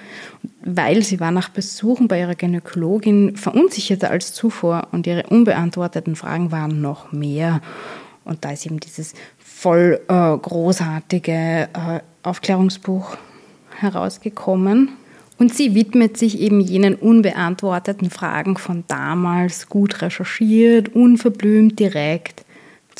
weil 0.64 1.04
sie 1.04 1.20
war 1.20 1.30
nach 1.30 1.48
Besuchen 1.48 2.08
bei 2.08 2.18
ihrer 2.18 2.34
Gynäkologin 2.34 3.36
verunsicherter 3.36 4.10
als 4.10 4.32
zuvor 4.32 4.88
und 4.90 5.06
ihre 5.06 5.28
unbeantworteten 5.28 6.16
Fragen 6.16 6.50
waren 6.50 6.80
noch 6.80 7.12
mehr. 7.12 7.60
Und 8.24 8.44
da 8.44 8.50
ist 8.50 8.66
eben 8.66 8.80
dieses 8.80 9.14
voll 9.38 10.00
äh, 10.08 10.36
großartige 10.36 11.68
äh, 11.72 12.00
Aufklärungsbuch 12.24 13.16
herausgekommen. 13.78 14.88
Und 15.38 15.54
sie 15.54 15.76
widmet 15.76 16.16
sich 16.16 16.40
eben 16.40 16.60
jenen 16.60 16.96
unbeantworteten 16.96 18.10
Fragen 18.10 18.56
von 18.56 18.82
damals, 18.88 19.68
gut 19.68 20.02
recherchiert, 20.02 20.96
unverblümt, 20.96 21.78
direkt. 21.78 22.44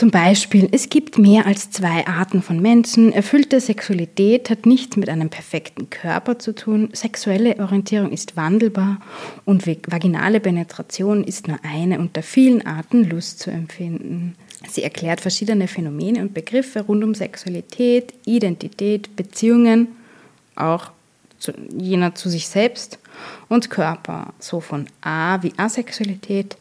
Zum 0.01 0.11
Beispiel, 0.11 0.67
es 0.73 0.89
gibt 0.89 1.19
mehr 1.19 1.45
als 1.45 1.71
zwei 1.71 2.07
Arten 2.07 2.41
von 2.41 2.59
Menschen. 2.59 3.13
Erfüllte 3.13 3.61
Sexualität 3.61 4.49
hat 4.49 4.65
nichts 4.65 4.97
mit 4.97 5.11
einem 5.11 5.29
perfekten 5.29 5.91
Körper 5.91 6.39
zu 6.39 6.55
tun. 6.55 6.89
Sexuelle 6.95 7.59
Orientierung 7.59 8.11
ist 8.11 8.35
wandelbar 8.35 9.03
und 9.45 9.67
vaginale 9.67 10.41
Penetration 10.41 11.23
ist 11.23 11.49
nur 11.49 11.59
eine 11.65 11.99
unter 11.99 12.23
vielen 12.23 12.65
Arten 12.65 13.11
Lust 13.11 13.41
zu 13.41 13.51
empfinden. 13.51 14.37
Sie 14.71 14.83
erklärt 14.83 15.21
verschiedene 15.21 15.69
Phänomene 15.69 16.23
und 16.23 16.33
Begriffe 16.33 16.81
rund 16.81 17.05
um 17.05 17.15
Sexualität, 17.15 18.15
Identität, 18.25 19.15
Beziehungen, 19.17 19.89
auch 20.57 20.93
zu, 21.39 21.53
jener 21.77 22.15
zu 22.15 22.31
sich 22.31 22.49
selbst 22.49 22.99
und 23.51 23.69
Körper, 23.69 24.33
so 24.39 24.61
von 24.61 24.87
A 25.03 25.43
wie 25.43 25.53
Asexualität, 25.59 26.57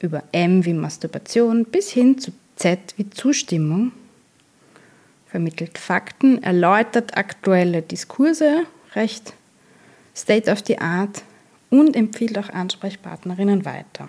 über 0.00 0.22
M 0.32 0.64
wie 0.64 0.74
Masturbation 0.74 1.64
bis 1.64 1.90
hin 1.90 2.18
zu 2.18 2.32
Z 2.56 2.78
wie 2.96 3.08
Zustimmung, 3.10 3.92
vermittelt 5.26 5.78
Fakten, 5.78 6.42
erläutert 6.42 7.16
aktuelle 7.16 7.82
Diskurse, 7.82 8.64
recht 8.94 9.34
State 10.14 10.50
of 10.50 10.62
the 10.66 10.78
Art 10.78 11.22
und 11.70 11.96
empfiehlt 11.96 12.36
auch 12.38 12.50
Ansprechpartnerinnen 12.50 13.64
weiter. 13.64 14.08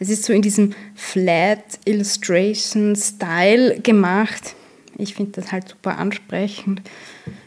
Es 0.00 0.08
ist 0.08 0.24
so 0.24 0.32
in 0.32 0.42
diesem 0.42 0.74
Flat 0.94 1.78
Illustration 1.84 2.96
Style 2.96 3.80
gemacht. 3.80 4.54
Ich 4.98 5.14
finde 5.14 5.40
das 5.40 5.52
halt 5.52 5.68
super 5.68 5.98
ansprechend. 5.98 6.82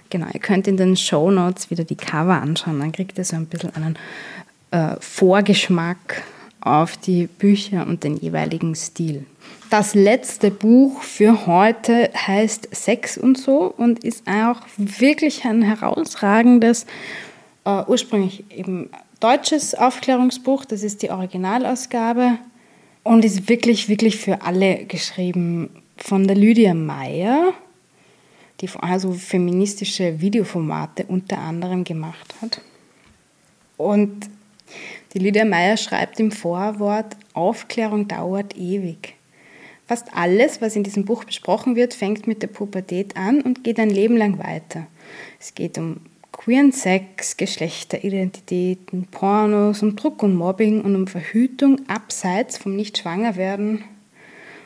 Genau, 0.10 0.28
ihr 0.34 0.40
könnt 0.40 0.68
in 0.68 0.78
den 0.78 0.96
Show 0.96 1.30
Notes 1.30 1.70
wieder 1.70 1.84
die 1.84 1.98
Cover 1.98 2.42
anschauen, 2.42 2.80
dann 2.80 2.94
kriegt 2.94 3.18
ihr 3.18 3.26
so 3.26 3.36
ein 3.36 3.46
bisschen 3.46 3.76
einen 3.76 3.98
äh, 4.72 4.96
Vorgeschmack 5.00 6.24
auf 6.62 6.98
die 6.98 7.28
Bücher 7.28 7.88
und 7.88 8.04
den 8.04 8.18
jeweiligen 8.18 8.76
Stil. 8.76 9.26
Das 9.70 9.96
letzte 9.96 10.50
Buch 10.50 11.02
für 11.02 11.46
heute 11.46 12.10
heißt 12.16 12.70
Sex 12.72 13.18
und 13.18 13.38
so 13.38 13.74
und 13.76 14.04
ist 14.04 14.26
auch 14.28 14.62
wirklich 14.78 15.44
ein 15.46 15.62
herausragendes, 15.62 16.86
äh, 17.66 17.84
ursprünglich 17.88 18.46
eben 18.50 18.90
deutsches 19.20 19.76
Aufklärungsbuch. 19.76 20.66
Das 20.66 20.84
ist 20.84 21.02
die 21.02 21.10
Originalausgabe 21.10 22.38
und 23.04 23.26
ist 23.26 23.50
wirklich, 23.50 23.90
wirklich 23.90 24.18
für 24.18 24.42
alle 24.42 24.86
geschrieben. 24.86 25.70
Von 25.98 26.28
der 26.28 26.38
Lydia 26.38 26.74
Meyer, 26.74 27.54
die 28.62 28.70
also 28.80 29.12
feministische 29.14 30.22
Videoformate 30.22 31.06
unter 31.08 31.40
anderem 31.40 31.84
gemacht 31.84 32.36
hat. 32.42 32.62
Und 33.78 34.30
die 35.14 35.20
Lydia 35.20 35.46
Meyer 35.46 35.78
schreibt 35.78 36.20
im 36.20 36.32
Vorwort, 36.32 37.16
Aufklärung 37.34 38.08
dauert 38.08 38.58
ewig. 38.58 39.16
Fast 39.86 40.14
alles, 40.14 40.62
was 40.62 40.76
in 40.76 40.84
diesem 40.84 41.06
Buch 41.06 41.24
besprochen 41.24 41.76
wird, 41.76 41.94
fängt 41.94 42.28
mit 42.28 42.42
der 42.42 42.48
Pubertät 42.48 43.16
an 43.16 43.42
und 43.42 43.64
geht 43.64 43.80
ein 43.80 43.90
Leben 43.90 44.18
lang 44.18 44.38
weiter. 44.38 44.86
Es 45.40 45.56
geht 45.56 45.78
um 45.78 46.02
queeren 46.34 46.72
Sex, 46.72 47.38
Geschlechteridentitäten, 47.38 49.08
Pornos, 49.10 49.82
um 49.82 49.96
Druck 49.96 50.24
und 50.24 50.36
Mobbing 50.36 50.82
und 50.82 50.96
um 50.96 51.08
Verhütung 51.08 51.82
abseits 51.88 52.58
vom 52.58 52.76
Nicht-Schwanger-Werden, 52.76 53.84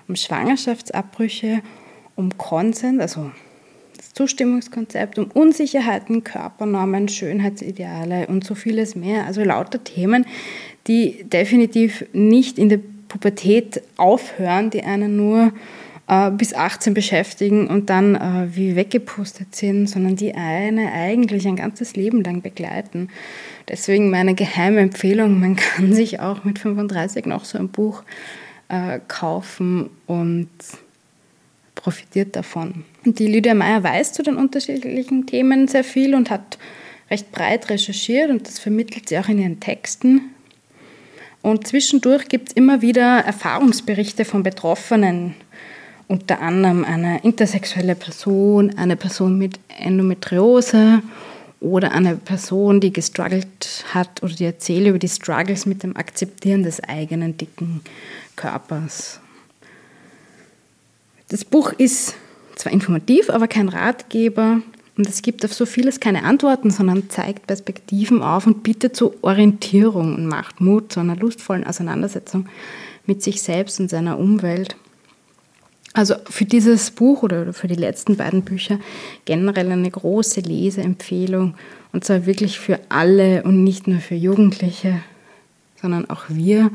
um 0.07 0.15
Schwangerschaftsabbrüche, 0.15 1.61
um 2.15 2.37
Konsens, 2.37 2.99
also 2.99 3.31
Zustimmungskonzept, 4.13 5.17
um 5.19 5.31
Unsicherheiten, 5.31 6.23
Körpernormen, 6.23 7.07
Schönheitsideale 7.07 8.27
und 8.27 8.43
so 8.43 8.55
vieles 8.55 8.95
mehr. 8.95 9.25
Also 9.25 9.43
lauter 9.43 9.83
Themen, 9.83 10.25
die 10.87 11.23
definitiv 11.23 12.05
nicht 12.13 12.57
in 12.57 12.69
der 12.69 12.79
Pubertät 13.07 13.81
aufhören, 13.97 14.69
die 14.69 14.83
einen 14.83 15.17
nur 15.17 15.51
äh, 16.07 16.29
bis 16.31 16.53
18 16.53 16.93
beschäftigen 16.93 17.67
und 17.67 17.89
dann 17.89 18.15
äh, 18.15 18.55
wie 18.55 18.75
weggepustet 18.75 19.55
sind, 19.55 19.87
sondern 19.87 20.15
die 20.15 20.33
eine 20.33 20.91
eigentlich 20.91 21.47
ein 21.47 21.55
ganzes 21.55 21.95
Leben 21.95 22.23
lang 22.23 22.41
begleiten. 22.41 23.09
Deswegen 23.69 24.09
meine 24.09 24.35
geheime 24.35 24.79
Empfehlung, 24.79 25.39
man 25.39 25.55
kann 25.57 25.93
sich 25.93 26.19
auch 26.19 26.43
mit 26.43 26.59
35 26.59 27.25
noch 27.25 27.45
so 27.45 27.57
ein 27.57 27.69
Buch 27.69 28.03
äh, 28.67 28.99
kaufen 29.07 29.89
und 30.07 30.49
profitiert 31.75 32.35
davon. 32.35 32.83
Die 33.03 33.25
Lydia 33.25 33.55
Meyer 33.55 33.83
weiß 33.83 34.13
zu 34.13 34.21
den 34.21 34.35
unterschiedlichen 34.35 35.25
Themen 35.25 35.67
sehr 35.67 35.83
viel 35.83 36.13
und 36.13 36.29
hat 36.29 36.59
recht 37.09 37.31
breit 37.31 37.69
recherchiert 37.69 38.29
und 38.29 38.47
das 38.47 38.59
vermittelt 38.59 39.09
sie 39.09 39.17
auch 39.17 39.27
in 39.27 39.39
ihren 39.39 39.59
Texten. 39.59 40.21
Und 41.41 41.67
zwischendurch 41.67 42.27
gibt 42.27 42.49
es 42.49 42.55
immer 42.55 42.83
wieder 42.83 43.19
Erfahrungsberichte 43.19 44.23
von 44.23 44.43
Betroffenen, 44.43 45.33
unter 46.07 46.41
anderem 46.41 46.85
eine 46.85 47.23
intersexuelle 47.23 47.95
Person, 47.95 48.77
eine 48.77 48.95
Person 48.95 49.39
mit 49.39 49.59
Endometriose 49.79 51.01
oder 51.59 51.93
eine 51.93 52.17
Person, 52.17 52.81
die 52.81 52.93
gestruggelt 52.93 53.83
hat 53.91 54.21
oder 54.21 54.33
die 54.33 54.45
erzählt 54.45 54.85
über 54.85 54.99
die 54.99 55.09
Struggles 55.09 55.65
mit 55.65 55.81
dem 55.81 55.97
Akzeptieren 55.97 56.61
des 56.61 56.83
eigenen 56.83 57.35
dicken 57.35 57.81
Körpers. 58.35 59.19
Das 61.29 61.43
Buch 61.45 61.71
ist 61.71 62.15
zwar 62.61 62.71
informativ, 62.71 63.29
aber 63.29 63.47
kein 63.47 63.69
Ratgeber 63.69 64.61
und 64.97 65.07
es 65.07 65.21
gibt 65.21 65.43
auf 65.45 65.53
so 65.53 65.65
vieles 65.65 65.99
keine 65.99 66.23
Antworten, 66.23 66.69
sondern 66.69 67.09
zeigt 67.09 67.47
Perspektiven 67.47 68.21
auf 68.21 68.45
und 68.45 68.63
bietet 68.63 68.95
so 68.95 69.15
Orientierung 69.21 70.15
und 70.15 70.27
macht 70.27 70.61
Mut 70.61 70.91
zu 70.91 70.99
einer 70.99 71.15
lustvollen 71.15 71.65
Auseinandersetzung 71.65 72.47
mit 73.05 73.23
sich 73.23 73.41
selbst 73.41 73.79
und 73.79 73.89
seiner 73.89 74.19
Umwelt. 74.19 74.75
Also 75.93 76.15
für 76.29 76.45
dieses 76.45 76.91
Buch 76.91 77.23
oder 77.23 77.51
für 77.51 77.67
die 77.67 77.75
letzten 77.75 78.15
beiden 78.15 78.43
Bücher 78.43 78.79
generell 79.25 79.71
eine 79.71 79.89
große 79.89 80.41
Leseempfehlung 80.41 81.55
und 81.93 82.05
zwar 82.05 82.25
wirklich 82.25 82.59
für 82.59 82.79
alle 82.89 83.43
und 83.43 83.63
nicht 83.63 83.87
nur 83.87 83.99
für 83.99 84.15
Jugendliche, 84.15 85.01
sondern 85.81 86.09
auch 86.09 86.25
wir, 86.29 86.71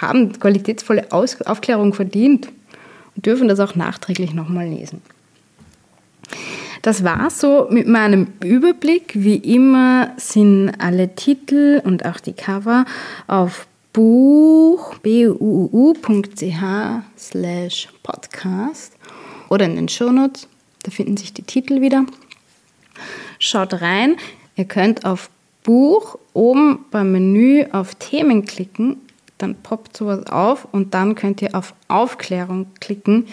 haben 0.00 0.38
qualitätsvolle 0.38 1.12
Aus 1.12 1.40
Aufklärung 1.42 1.94
verdient 1.94 2.48
und 3.16 3.26
dürfen 3.26 3.48
das 3.48 3.60
auch 3.60 3.74
nachträglich 3.74 4.34
nochmal 4.34 4.68
lesen. 4.68 5.02
Das 6.82 7.04
war 7.04 7.28
so 7.28 7.68
mit 7.70 7.86
meinem 7.86 8.28
Überblick. 8.42 9.12
Wie 9.14 9.36
immer 9.36 10.12
sind 10.16 10.72
alle 10.78 11.14
Titel 11.14 11.82
und 11.84 12.06
auch 12.06 12.20
die 12.20 12.32
Cover 12.32 12.86
auf 13.26 13.66
buch, 13.92 14.94
buuu.ch 14.98 16.62
slash 17.18 17.88
podcast 18.02 18.94
oder 19.50 19.66
in 19.66 19.76
den 19.76 19.88
Shownotes. 19.88 20.48
Da 20.82 20.90
finden 20.90 21.18
sich 21.18 21.34
die 21.34 21.42
Titel 21.42 21.82
wieder. 21.82 22.06
Schaut 23.38 23.82
rein. 23.82 24.16
Ihr 24.56 24.64
könnt 24.64 25.04
auf 25.04 25.28
Buch 25.62 26.18
oben 26.32 26.86
beim 26.90 27.12
Menü 27.12 27.66
auf 27.72 27.94
Themen 27.94 28.44
klicken. 28.44 28.96
Dann 29.38 29.54
poppt 29.54 29.96
sowas 29.96 30.26
auf 30.26 30.68
und 30.72 30.94
dann 30.94 31.14
könnt 31.14 31.40
ihr 31.42 31.54
auf 31.54 31.74
Aufklärung 31.88 32.66
klicken 32.80 33.26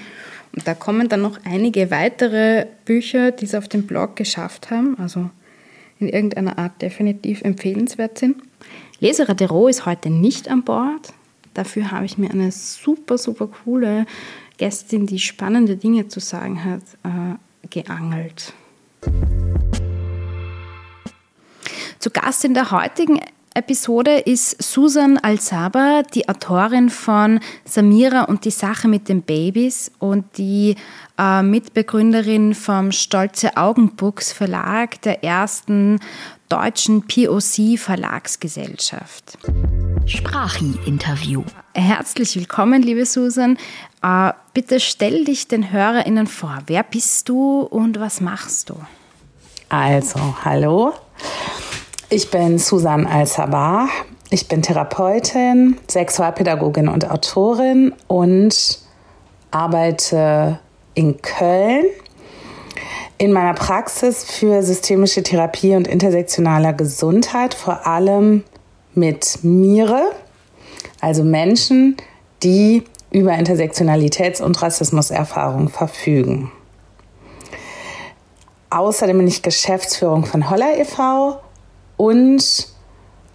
da 0.66 0.74
kommen 0.74 1.10
dann 1.10 1.22
noch 1.22 1.40
einige 1.46 1.92
weitere 1.92 2.68
Bücher, 2.86 3.32
die 3.32 3.46
es 3.46 3.56
auf 3.56 3.68
dem 3.68 3.86
Blog 3.86 4.16
geschafft 4.16 4.72
haben, 4.72 4.98
also 4.98 5.30
in 6.00 6.10
irgendeiner 6.10 6.58
Art 6.58 6.82
definitiv 6.82 7.42
empfehlenswert 7.42 8.18
sind. 8.18 8.42
Leseradero 9.00 9.68
ist 9.68 9.86
heute 9.86 10.10
nicht 10.10 10.50
an 10.50 10.64
Bord. 10.64 11.14
Dafür 11.54 11.92
habe 11.92 12.06
ich 12.06 12.18
mir 12.18 12.32
eine 12.32 12.52
super, 12.52 13.18
super 13.18 13.48
coole 13.48 14.06
Gästin, 14.58 15.06
die 15.06 15.20
spannende 15.20 15.76
Dinge 15.76 16.08
zu 16.08 16.20
sagen 16.20 16.64
hat, 16.64 16.82
äh, 17.04 17.68
geangelt. 17.70 18.54
Zu 22.00 22.12
Gast 22.12 22.46
in 22.46 22.54
der 22.54 22.70
heutigen 22.72 23.20
Episode 23.56 24.20
ist 24.20 24.62
Susan 24.62 25.18
Al-Saba, 25.18 26.04
die 26.04 26.30
Autorin 26.30 26.92
von 26.92 27.40
Samira 27.66 28.26
und 28.26 28.46
die 28.46 28.52
Sache 28.52 28.88
mit 28.88 29.10
den 29.10 29.24
Babys 29.24 29.92
und 29.98 30.38
die 30.38 30.76
äh, 31.18 31.42
Mitbegründerin 31.42 32.54
vom 32.54 32.92
Stolze 32.92 33.58
Augenbooks 33.58 34.32
Verlag, 34.32 35.02
der 35.02 35.24
ersten 35.24 36.00
deutschen 36.50 37.08
POC 37.08 37.80
Verlagsgesellschaft. 37.80 39.40
Sprachi-Interview. 40.06 41.44
Herzlich 41.74 42.36
willkommen, 42.36 42.84
liebe 42.84 43.08
Susan. 43.08 43.58
Äh, 44.04 44.34
bitte 44.54 44.80
stell 44.80 45.26
dich 45.26 45.48
den 45.48 45.72
HörerInnen 45.72 46.28
vor. 46.28 46.60
Wer 46.68 46.84
bist 46.84 47.28
du 47.28 47.62
und 47.62 48.00
was 48.00 48.22
machst 48.22 48.70
du? 48.70 48.76
Also, 49.70 50.38
hallo. 50.46 50.94
Ich 52.10 52.32
bin 52.32 52.58
Susan 52.58 53.06
Al-Sabah. 53.06 53.90
Ich 54.30 54.48
bin 54.48 54.62
Therapeutin, 54.62 55.76
Sexualpädagogin 55.90 56.88
und 56.88 57.12
Autorin 57.12 57.94
und 58.08 58.80
arbeite 59.52 60.62
in 60.94 61.22
Köln 61.22 61.84
in 63.18 63.34
meiner 63.34 63.54
Praxis 63.56 64.24
für 64.24 64.64
systemische 64.64 65.22
Therapie 65.22 65.76
und 65.76 65.86
intersektionaler 65.86 66.72
Gesundheit, 66.72 67.54
vor 67.54 67.86
allem 67.86 68.46
mit 68.94 69.40
Mire, 69.44 70.12
also 71.02 71.26
Menschen, 71.26 71.98
die 72.42 72.84
über 73.12 73.34
Intersektionalitäts- 73.34 74.42
und 74.42 74.62
Rassismuserfahrung 74.62 75.68
verfügen. 75.68 76.54
Außerdem 78.70 79.18
bin 79.18 79.28
ich 79.28 79.42
Geschäftsführung 79.42 80.24
von 80.24 80.50
Holler 80.50 80.78
e.V 80.80 81.42
und 81.98 82.68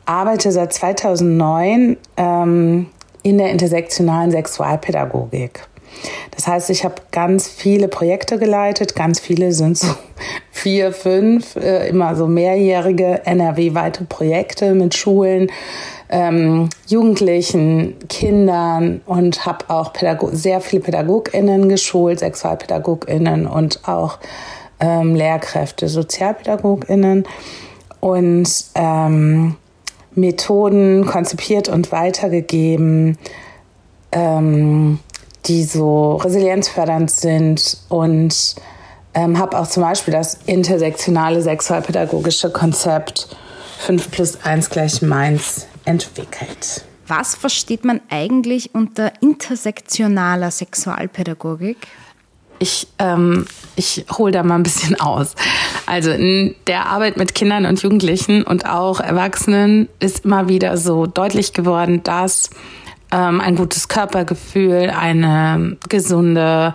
arbeite 0.06 0.50
seit 0.52 0.72
2009 0.72 1.96
ähm, 2.16 2.86
in 3.22 3.38
der 3.38 3.50
intersektionalen 3.50 4.30
Sexualpädagogik. 4.30 5.66
Das 6.34 6.46
heißt, 6.46 6.70
ich 6.70 6.84
habe 6.84 6.94
ganz 7.10 7.48
viele 7.48 7.86
Projekte 7.86 8.38
geleitet, 8.38 8.94
ganz 8.94 9.20
viele 9.20 9.52
sind 9.52 9.76
so 9.76 9.94
vier, 10.50 10.92
fünf, 10.92 11.56
äh, 11.56 11.88
immer 11.88 12.16
so 12.16 12.26
mehrjährige 12.26 13.26
NRW-weite 13.26 14.04
Projekte 14.04 14.74
mit 14.74 14.94
Schulen, 14.94 15.50
ähm, 16.08 16.70
Jugendlichen, 16.86 17.96
Kindern 18.08 19.02
und 19.06 19.46
habe 19.46 19.66
auch 19.68 19.92
Pädago 19.92 20.30
sehr 20.32 20.60
viele 20.60 20.82
PädagogInnen 20.82 21.68
geschult, 21.68 22.20
SexualpädagogInnen 22.20 23.46
und 23.46 23.86
auch 23.86 24.18
ähm, 24.80 25.14
Lehrkräfte, 25.14 25.88
SozialpädagogInnen 25.88 27.24
und 28.02 28.48
ähm, 28.74 29.54
Methoden 30.16 31.06
konzipiert 31.06 31.68
und 31.68 31.92
weitergegeben, 31.92 33.16
ähm, 34.10 34.98
die 35.46 35.62
so 35.62 36.16
resilienzfördernd 36.16 37.12
sind 37.12 37.78
und 37.88 38.56
ähm, 39.14 39.38
habe 39.38 39.56
auch 39.56 39.68
zum 39.68 39.84
Beispiel 39.84 40.12
das 40.12 40.36
intersektionale 40.46 41.42
sexualpädagogische 41.42 42.50
Konzept 42.50 43.36
5 43.78 44.10
plus 44.10 44.44
1 44.44 44.70
gleich 44.70 45.00
Mainz 45.00 45.68
entwickelt. 45.84 46.84
Was 47.06 47.36
versteht 47.36 47.84
man 47.84 48.00
eigentlich 48.10 48.74
unter 48.74 49.12
intersektionaler 49.20 50.50
Sexualpädagogik? 50.50 51.76
Ich, 52.62 52.86
ähm, 52.98 53.44
ich 53.76 54.06
hole 54.16 54.32
da 54.32 54.42
mal 54.42 54.54
ein 54.54 54.62
bisschen 54.62 54.98
aus. 55.00 55.34
Also 55.84 56.10
in 56.12 56.54
der 56.68 56.86
Arbeit 56.86 57.16
mit 57.16 57.34
Kindern 57.34 57.66
und 57.66 57.82
Jugendlichen 57.82 58.44
und 58.44 58.66
auch 58.66 59.00
Erwachsenen 59.00 59.88
ist 59.98 60.24
immer 60.24 60.48
wieder 60.48 60.76
so 60.76 61.06
deutlich 61.06 61.52
geworden, 61.52 62.02
dass 62.04 62.50
ähm, 63.10 63.40
ein 63.40 63.56
gutes 63.56 63.88
Körpergefühl, 63.88 64.90
eine 64.96 65.76
gesunde 65.88 66.74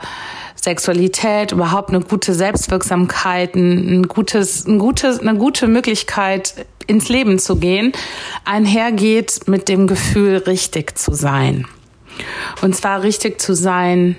Sexualität, 0.61 1.53
überhaupt 1.53 1.89
eine 1.89 2.01
gute 2.01 2.33
Selbstwirksamkeit, 2.33 3.55
ein 3.55 4.03
gutes, 4.03 4.67
ein 4.67 4.79
gutes, 4.79 5.19
eine 5.19 5.35
gute 5.35 5.67
Möglichkeit 5.67 6.65
ins 6.85 7.07
Leben 7.07 7.39
zu 7.39 7.55
gehen, 7.55 7.93
einhergeht 8.43 9.47
mit 9.47 9.69
dem 9.69 9.87
Gefühl, 9.87 10.37
richtig 10.47 10.97
zu 10.97 11.13
sein. 11.13 11.65
Und 12.61 12.75
zwar 12.75 13.03
richtig 13.03 13.39
zu 13.39 13.53
sein 13.53 14.17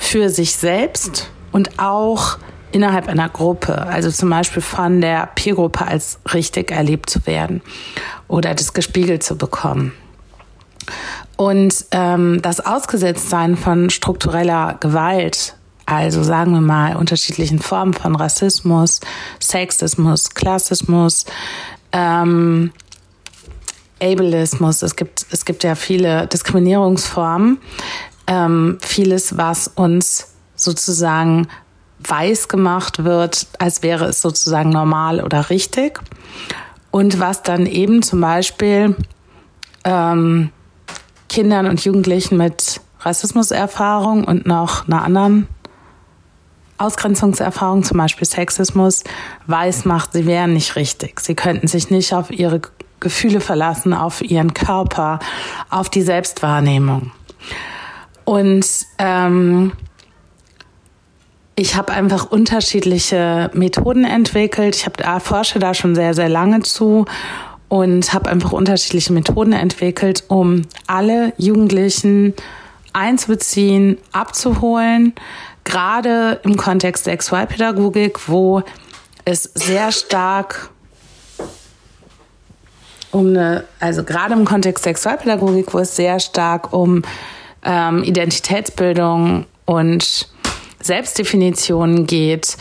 für 0.00 0.30
sich 0.30 0.56
selbst 0.56 1.30
und 1.52 1.78
auch 1.78 2.38
innerhalb 2.72 3.06
einer 3.06 3.28
Gruppe, 3.28 3.86
also 3.86 4.10
zum 4.10 4.30
Beispiel 4.30 4.62
von 4.62 5.00
der 5.00 5.28
Peergruppe 5.34 5.86
als 5.86 6.18
richtig 6.32 6.72
erlebt 6.72 7.10
zu 7.10 7.26
werden 7.26 7.60
oder 8.26 8.54
das 8.54 8.72
gespiegelt 8.72 9.22
zu 9.22 9.36
bekommen. 9.36 9.92
Und 11.36 11.86
ähm, 11.92 12.40
das 12.42 12.60
Ausgesetztsein 12.64 13.56
von 13.56 13.90
struktureller 13.90 14.78
Gewalt, 14.80 15.54
also 15.86 16.22
sagen 16.22 16.52
wir 16.52 16.60
mal 16.60 16.96
unterschiedlichen 16.96 17.58
Formen 17.58 17.92
von 17.92 18.16
Rassismus, 18.16 19.00
Sexismus, 19.38 20.30
Klassismus, 20.30 21.26
ähm, 21.92 22.72
Ableismus, 24.02 24.82
es 24.82 24.96
gibt, 24.96 25.26
es 25.30 25.44
gibt 25.44 25.62
ja 25.62 25.74
viele 25.74 26.26
Diskriminierungsformen, 26.26 27.58
ähm, 28.30 28.78
vieles, 28.80 29.36
was 29.36 29.66
uns 29.66 30.28
sozusagen 30.54 31.48
weiß 31.98 32.48
gemacht 32.48 33.02
wird, 33.02 33.48
als 33.58 33.82
wäre 33.82 34.06
es 34.06 34.22
sozusagen 34.22 34.70
normal 34.70 35.22
oder 35.22 35.50
richtig. 35.50 36.00
Und 36.92 37.18
was 37.18 37.42
dann 37.42 37.66
eben 37.66 38.02
zum 38.02 38.20
Beispiel 38.20 38.96
ähm, 39.84 40.50
Kindern 41.28 41.66
und 41.66 41.84
Jugendlichen 41.84 42.36
mit 42.36 42.80
Rassismuserfahrung 43.00 44.24
und 44.24 44.46
noch 44.46 44.86
einer 44.86 45.02
anderen 45.02 45.48
Ausgrenzungserfahrung, 46.78 47.82
zum 47.82 47.98
Beispiel 47.98 48.26
Sexismus, 48.26 49.02
weiß 49.46 49.86
macht, 49.86 50.12
sie 50.12 50.26
wären 50.26 50.52
nicht 50.52 50.76
richtig. 50.76 51.20
Sie 51.20 51.34
könnten 51.34 51.66
sich 51.66 51.90
nicht 51.90 52.14
auf 52.14 52.30
ihre 52.30 52.60
Gefühle 53.00 53.40
verlassen, 53.40 53.92
auf 53.92 54.22
ihren 54.22 54.54
Körper, 54.54 55.18
auf 55.68 55.90
die 55.90 56.02
Selbstwahrnehmung. 56.02 57.10
Und 58.24 58.66
ähm, 58.98 59.72
ich 61.56 61.76
habe 61.76 61.92
einfach 61.92 62.30
unterschiedliche 62.30 63.50
Methoden 63.52 64.04
entwickelt. 64.04 64.76
Ich 64.76 64.86
habe 64.86 65.20
forsche 65.20 65.58
da 65.58 65.74
schon 65.74 65.94
sehr 65.94 66.14
sehr 66.14 66.28
lange 66.28 66.60
zu 66.60 67.04
und 67.68 68.12
habe 68.12 68.28
einfach 68.30 68.52
unterschiedliche 68.52 69.12
Methoden 69.12 69.52
entwickelt, 69.52 70.24
um 70.28 70.62
alle 70.86 71.32
Jugendlichen 71.36 72.34
einzubeziehen, 72.92 73.98
abzuholen, 74.10 75.14
gerade 75.64 76.40
im 76.42 76.56
Kontext 76.56 77.04
Sexualpädagogik, 77.04 78.28
wo 78.28 78.62
es 79.24 79.44
sehr 79.54 79.92
stark 79.92 80.70
um 83.12 83.28
eine, 83.28 83.64
also 83.80 84.04
gerade 84.04 84.34
im 84.34 84.44
Kontext 84.44 84.84
Sexualpädagogik, 84.84 85.72
wo 85.74 85.78
es 85.78 85.94
sehr 85.94 86.20
stark 86.20 86.72
um 86.72 87.02
ähm, 87.64 88.02
Identitätsbildung 88.02 89.46
und 89.64 90.28
Selbstdefinitionen 90.80 92.06
geht, 92.06 92.56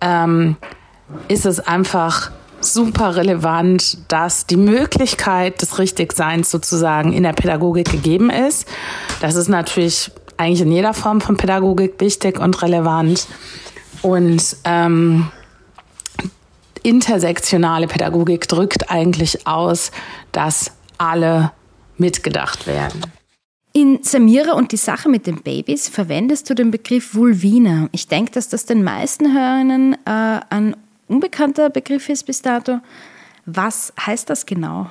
ähm, 0.00 0.56
ist 1.28 1.46
es 1.46 1.60
einfach 1.60 2.30
super 2.60 3.16
relevant, 3.16 3.98
dass 4.08 4.46
die 4.46 4.56
Möglichkeit 4.56 5.60
des 5.62 5.78
Richtigseins 5.78 6.50
sozusagen 6.50 7.12
in 7.12 7.22
der 7.24 7.32
Pädagogik 7.32 7.90
gegeben 7.90 8.30
ist. 8.30 8.66
Das 9.20 9.34
ist 9.34 9.48
natürlich 9.48 10.10
eigentlich 10.36 10.60
in 10.60 10.72
jeder 10.72 10.94
Form 10.94 11.20
von 11.20 11.36
Pädagogik 11.36 11.94
wichtig 11.98 12.38
und 12.38 12.62
relevant. 12.62 13.26
Und 14.02 14.56
ähm, 14.64 15.30
intersektionale 16.82 17.86
Pädagogik 17.86 18.48
drückt 18.48 18.90
eigentlich 18.90 19.46
aus, 19.46 19.90
dass 20.32 20.72
alle 20.98 21.52
mitgedacht 21.98 22.66
werden. 22.66 23.02
In 23.74 24.02
Samira 24.02 24.52
und 24.52 24.72
die 24.72 24.76
Sache 24.76 25.08
mit 25.08 25.26
den 25.26 25.42
Babys 25.42 25.88
verwendest 25.88 26.50
du 26.50 26.54
den 26.54 26.70
Begriff 26.70 27.14
Vulvina. 27.14 27.88
Ich 27.92 28.06
denke, 28.06 28.32
dass 28.32 28.48
das 28.48 28.66
den 28.66 28.84
meisten 28.84 29.32
Hörerinnen 29.32 29.94
äh, 30.04 30.40
ein 30.50 30.76
unbekannter 31.08 31.70
Begriff 31.70 32.08
ist 32.10 32.24
bis 32.24 32.42
dato. 32.42 32.80
Was 33.46 33.92
heißt 33.98 34.28
das 34.28 34.44
genau? 34.44 34.88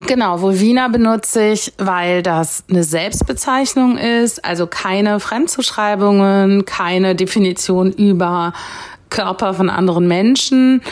Genau, 0.00 0.42
Vulvina 0.42 0.88
benutze 0.88 1.52
ich, 1.52 1.72
weil 1.78 2.22
das 2.22 2.64
eine 2.68 2.84
Selbstbezeichnung 2.84 3.96
ist, 3.96 4.44
also 4.44 4.66
keine 4.66 5.18
Fremdzuschreibungen, 5.18 6.66
keine 6.66 7.14
Definition 7.16 7.90
über 7.92 8.52
Körper 9.08 9.54
von 9.54 9.70
anderen 9.70 10.06
Menschen. 10.06 10.82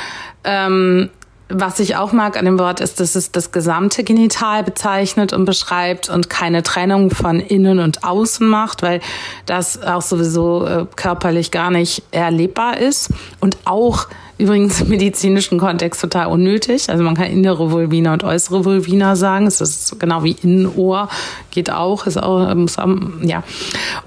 Ähm, 0.45 1.11
was 1.49 1.79
ich 1.79 1.97
auch 1.97 2.13
mag 2.13 2.39
an 2.39 2.47
dem 2.47 2.59
Wort 2.59 2.81
ist, 2.81 3.01
dass 3.01 3.15
es 3.15 3.31
das 3.31 3.53
gesamte 3.53 4.03
Genital 4.03 4.65
bezeichnet 4.65 5.33
und 5.33 5.45
beschreibt 5.45 6.09
und 6.09 6.31
keine 6.31 6.63
Trennung 6.63 7.11
von 7.11 7.39
innen 7.39 7.81
und 7.81 8.03
außen 8.03 8.47
macht, 8.47 8.83
weil 8.83 9.01
das 9.45 9.83
auch 9.83 10.03
sowieso 10.03 10.67
äh, 10.67 10.87
körperlich 10.97 11.51
gar 11.51 11.71
nicht 11.71 12.03
erlebbar 12.13 12.79
ist 12.79 13.11
und 13.41 13.59
auch 13.67 14.09
übrigens 14.39 14.81
im 14.81 14.89
medizinischen 14.89 15.59
Kontext 15.59 16.01
total 16.01 16.27
unnötig. 16.27 16.89
Also 16.91 17.05
man 17.05 17.15
kann 17.15 17.27
innere 17.27 17.71
Vulvina 17.71 18.15
und 18.15 18.25
äußere 18.25 18.65
Vulvina 18.65 19.15
sagen. 19.15 19.47
Es 19.47 19.61
ist 19.61 20.01
genau 20.01 20.25
wie 20.25 20.37
Innenohr, 20.43 21.09
geht 21.51 21.71
auch, 21.71 22.07
ist 22.07 22.21
auch, 22.21 22.53
muss 22.55 22.79
haben, 22.79 23.21
ja. 23.23 23.43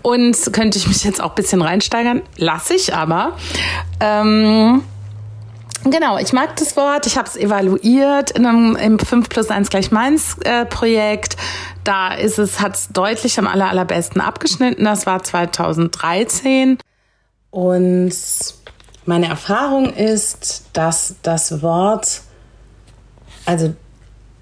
Und 0.02 0.36
könnte 0.52 0.78
ich 0.78 0.88
mich 0.88 1.04
jetzt 1.04 1.22
auch 1.22 1.30
ein 1.30 1.36
bisschen 1.36 1.62
reinsteigern, 1.62 2.22
lasse 2.36 2.74
ich 2.74 2.94
aber. 2.94 3.34
Ähm, 4.00 4.82
Genau, 5.92 6.18
ich 6.18 6.34
mag 6.34 6.56
das 6.58 6.76
Wort. 6.76 7.06
Ich 7.06 7.18
habe 7.18 7.28
es 7.28 7.38
evaluiert 7.38 8.32
in 8.32 8.46
einem, 8.46 8.76
im 8.76 9.00
5 9.00 9.30
plus 9.30 9.50
1 9.50 9.70
gleich 9.70 9.92
meins 9.92 10.38
äh, 10.44 10.66
Projekt. 10.66 11.38
Da 11.84 12.14
ist 12.14 12.40
es, 12.40 12.60
hat 12.60 12.76
es 12.76 12.90
deutlich 12.90 13.40
am 13.40 13.48
aller, 13.48 13.70
allerbesten 13.70 14.20
abgeschnitten. 14.20 14.84
Das 14.84 15.06
war 15.06 15.24
2013. 15.24 16.78
Und 17.52 18.14
meine 19.06 19.28
Erfahrung 19.28 19.94
ist, 19.94 20.66
dass 20.74 21.16
das 21.22 21.62
Wort, 21.62 22.22
also 23.46 23.74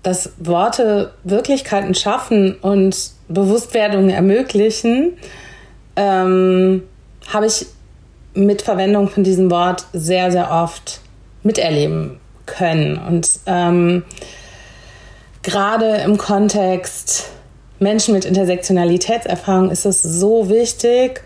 dass 0.01 0.31
Worte 0.37 1.13
Wirklichkeiten 1.23 1.93
schaffen 1.95 2.55
und 2.55 3.11
Bewusstwerdung 3.27 4.09
ermöglichen, 4.09 5.17
ähm, 5.95 6.83
habe 7.31 7.45
ich 7.45 7.67
mit 8.33 8.61
Verwendung 8.61 9.09
von 9.09 9.23
diesem 9.23 9.49
Wort 9.51 9.85
sehr, 9.93 10.31
sehr 10.31 10.51
oft 10.51 11.01
miterleben 11.45 12.19
können. 12.45 12.97
Und 12.97 13.29
ähm, 13.45 14.03
gerade 15.43 15.97
im 15.97 16.17
Kontext 16.17 17.29
Menschen 17.79 18.13
mit 18.13 18.25
Intersektionalitätserfahrung 18.25 19.69
ist 19.69 19.85
es 19.85 20.01
so 20.01 20.49
wichtig, 20.49 21.23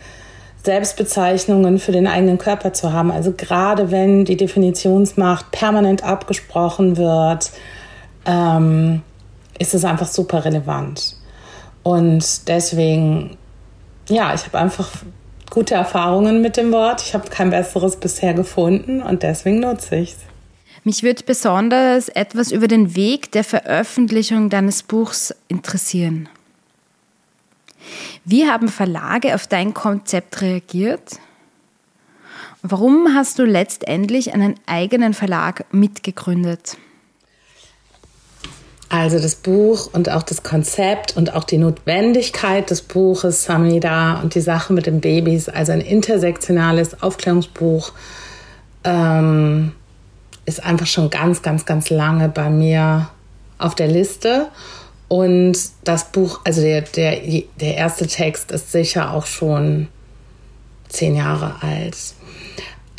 Selbstbezeichnungen 0.63 1.79
für 1.79 1.93
den 1.93 2.05
eigenen 2.05 2.38
Körper 2.38 2.73
zu 2.73 2.91
haben. 2.91 3.12
Also 3.12 3.34
gerade 3.36 3.91
wenn 3.91 4.25
die 4.25 4.36
Definitionsmacht 4.36 5.51
permanent 5.51 6.03
abgesprochen 6.03 6.97
wird, 6.97 7.51
ähm, 8.25 9.01
ist 9.58 9.73
es 9.73 9.86
einfach 9.86 10.08
super 10.08 10.43
relevant. 10.43 11.15
Und 11.84 12.47
deswegen, 12.49 13.38
ja, 14.10 14.34
ich 14.34 14.45
habe 14.45 14.58
einfach 14.58 14.89
gute 15.49 15.75
Erfahrungen 15.75 16.41
mit 16.41 16.57
dem 16.57 16.71
Wort. 16.71 17.01
Ich 17.01 17.13
habe 17.13 17.29
kein 17.29 17.49
besseres 17.49 17.97
bisher 17.97 18.33
gefunden 18.33 19.01
und 19.01 19.23
deswegen 19.23 19.59
nutze 19.59 19.95
ich 19.95 20.12
es. 20.12 20.17
Mich 20.83 21.03
würde 21.03 21.23
besonders 21.23 22.09
etwas 22.09 22.51
über 22.51 22.67
den 22.67 22.95
Weg 22.95 23.31
der 23.31 23.43
Veröffentlichung 23.43 24.49
deines 24.49 24.83
Buchs 24.83 25.35
interessieren. 25.47 26.29
Wie 28.23 28.47
haben 28.47 28.69
Verlage 28.69 29.35
auf 29.35 29.47
dein 29.47 29.73
Konzept 29.73 30.41
reagiert? 30.41 31.19
Warum 32.62 33.13
hast 33.15 33.39
du 33.39 33.45
letztendlich 33.45 34.33
einen 34.33 34.56
eigenen 34.65 35.13
Verlag 35.13 35.65
mitgegründet? 35.73 36.77
Also 38.90 39.19
das 39.19 39.35
Buch 39.35 39.92
und 39.94 40.10
auch 40.10 40.23
das 40.23 40.42
Konzept 40.42 41.15
und 41.15 41.35
auch 41.35 41.44
die 41.44 41.60
Notwendigkeit 41.60 42.71
des 42.71 42.81
Buches 42.81 43.44
Samida 43.44 44.19
und 44.21 44.33
die 44.33 44.42
Sache 44.42 44.73
mit 44.73 44.87
den 44.87 45.00
Babys, 45.00 45.48
also 45.48 45.71
ein 45.71 45.81
intersektionales 45.81 47.04
Aufklärungsbuch, 47.04 47.92
ähm, 48.83 49.73
ist 50.46 50.63
einfach 50.63 50.87
schon 50.87 51.12
ganz, 51.12 51.44
ganz, 51.44 51.67
ganz 51.67 51.92
lange 51.92 52.29
bei 52.29 52.50
mir 52.50 53.10
auf 53.60 53.75
der 53.75 53.87
Liste. 53.87 54.48
Und 55.08 55.58
das 55.83 56.06
Buch, 56.06 56.40
also 56.44 56.62
der, 56.62 56.81
der, 56.81 57.44
der 57.60 57.75
erste 57.75 58.08
Text 58.08 58.52
ist 58.52 58.71
sicher 58.71 59.13
auch 59.13 59.27
schon 59.27 59.87
zehn 60.87 61.15
Jahre 61.15 61.56
alt. 61.62 61.96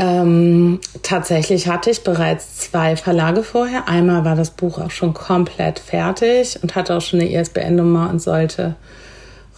Ähm, 0.01 0.81
tatsächlich 1.03 1.69
hatte 1.69 1.91
ich 1.91 2.03
bereits 2.03 2.57
zwei 2.57 2.97
Verlage 2.97 3.43
vorher. 3.43 3.87
Einmal 3.87 4.25
war 4.25 4.35
das 4.35 4.51
Buch 4.51 4.79
auch 4.79 4.91
schon 4.91 5.13
komplett 5.13 5.79
fertig 5.79 6.59
und 6.63 6.75
hatte 6.75 6.97
auch 6.97 7.03
schon 7.03 7.21
eine 7.21 7.31
ISBN-Nummer 7.31 8.09
und 8.09 8.23
sollte 8.23 8.77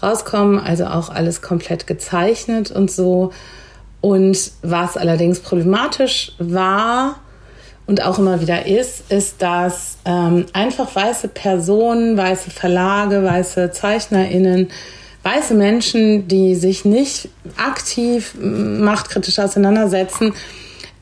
rauskommen. 0.02 0.58
Also 0.58 0.86
auch 0.86 1.10
alles 1.10 1.42
komplett 1.42 1.86
gezeichnet 1.86 2.72
und 2.72 2.90
so. 2.90 3.32
Und 4.00 4.50
was 4.62 4.96
allerdings 4.96 5.38
problematisch 5.38 6.32
war 6.40 7.20
und 7.86 8.04
auch 8.04 8.18
immer 8.18 8.40
wieder 8.40 8.66
ist, 8.66 9.12
ist, 9.12 9.42
dass 9.42 9.98
ähm, 10.04 10.46
einfach 10.54 10.92
weiße 10.92 11.28
Personen, 11.28 12.16
weiße 12.16 12.50
Verlage, 12.50 13.22
weiße 13.22 13.70
ZeichnerInnen 13.70 14.72
weiße 15.22 15.54
Menschen, 15.54 16.28
die 16.28 16.54
sich 16.54 16.84
nicht 16.84 17.28
aktiv 17.56 18.34
machtkritisch 18.40 19.38
auseinandersetzen, 19.38 20.32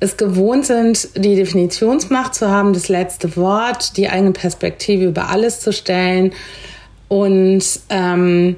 es 0.01 0.17
gewohnt 0.17 0.65
sind, 0.65 1.09
die 1.15 1.37
Definitionsmacht 1.37 2.35
zu 2.35 2.49
haben, 2.49 2.73
das 2.73 2.89
letzte 2.89 3.37
Wort, 3.37 3.97
die 3.99 4.09
eigene 4.09 4.33
Perspektive 4.33 5.05
über 5.05 5.29
alles 5.29 5.61
zu 5.61 5.73
stellen 5.73 6.33
und 7.09 7.63
ähm, 7.91 8.57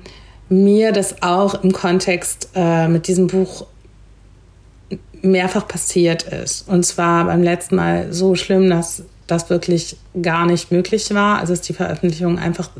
mir 0.49 0.93
das 0.93 1.23
auch 1.23 1.63
im 1.65 1.73
Kontext 1.73 2.51
äh, 2.55 2.87
mit 2.87 3.09
diesem 3.09 3.27
Buch 3.27 3.67
mehrfach 5.23 5.67
passiert 5.67 6.25
ist. 6.25 6.69
Und 6.69 6.85
zwar 6.85 7.25
beim 7.25 7.43
letzten 7.43 7.77
Mal 7.77 8.13
so 8.13 8.35
schlimm, 8.35 8.69
dass 8.69 9.05
das 9.27 9.51
wirklich 9.51 9.97
gar 10.21 10.47
nicht 10.47 10.71
möglich 10.71 11.13
war. 11.15 11.39
Also 11.39 11.53
ist 11.53 11.69
die 11.69 11.73
Veröffentlichung 11.73 12.39
einfach 12.39 12.71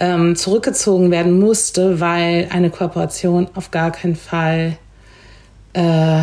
ähm, 0.00 0.34
zurückgezogen 0.34 1.10
werden 1.10 1.38
musste, 1.38 2.00
weil 2.00 2.48
eine 2.50 2.70
Kooperation 2.70 3.48
auf 3.54 3.70
gar 3.70 3.92
keinen 3.92 4.16
Fall, 4.16 4.78
äh, 5.74 6.22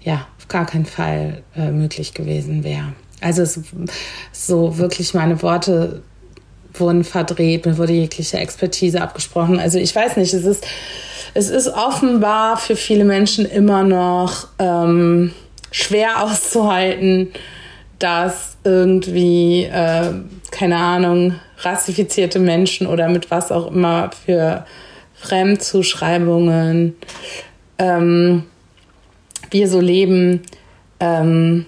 ja, 0.00 0.26
auf 0.38 0.48
gar 0.48 0.64
keinen 0.64 0.86
Fall 0.86 1.42
äh, 1.56 1.70
möglich 1.70 2.14
gewesen 2.14 2.64
wäre. 2.64 2.92
Also 3.20 3.42
es, 3.42 3.60
so 4.32 4.78
wirklich 4.78 5.12
meine 5.12 5.42
Worte 5.42 6.02
wurden 6.74 7.02
verdreht, 7.02 7.66
mir 7.66 7.76
wurde 7.76 7.92
jegliche 7.92 8.38
Expertise 8.38 9.02
abgesprochen. 9.02 9.58
Also 9.58 9.78
ich 9.78 9.94
weiß 9.94 10.16
nicht, 10.16 10.32
es 10.32 10.44
ist, 10.44 10.64
es 11.34 11.50
ist 11.50 11.68
offenbar 11.68 12.56
für 12.56 12.76
viele 12.76 13.04
Menschen 13.04 13.44
immer 13.46 13.82
noch 13.82 14.46
ähm, 14.60 15.32
schwer 15.72 16.22
auszuhalten, 16.22 17.32
dass 17.98 18.56
irgendwie, 18.64 19.64
äh, 19.64 20.12
keine 20.50 20.76
Ahnung, 20.76 21.34
rassifizierte 21.58 22.38
Menschen 22.38 22.86
oder 22.86 23.08
mit 23.08 23.30
was 23.30 23.50
auch 23.50 23.70
immer 23.70 24.10
für 24.24 24.64
Fremdzuschreibungen 25.14 26.96
ähm, 27.78 28.44
wir 29.50 29.68
so 29.68 29.80
leben, 29.80 30.42
ähm, 31.00 31.66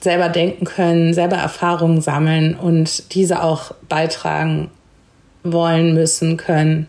selber 0.00 0.28
denken 0.28 0.64
können, 0.64 1.14
selber 1.14 1.36
Erfahrungen 1.36 2.00
sammeln 2.00 2.54
und 2.54 3.14
diese 3.14 3.42
auch 3.42 3.72
beitragen 3.88 4.70
wollen, 5.44 5.94
müssen, 5.94 6.36
können. 6.36 6.88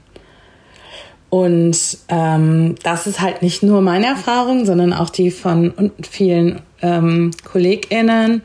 Und 1.29 1.97
ähm, 2.09 2.75
das 2.83 3.07
ist 3.07 3.19
halt 3.19 3.41
nicht 3.41 3.63
nur 3.63 3.81
meine 3.81 4.07
Erfahrung, 4.07 4.65
sondern 4.65 4.93
auch 4.93 5.09
die 5.09 5.31
von 5.31 5.91
vielen 6.07 6.61
ähm, 6.83 7.31
KollegInnen 7.43 8.43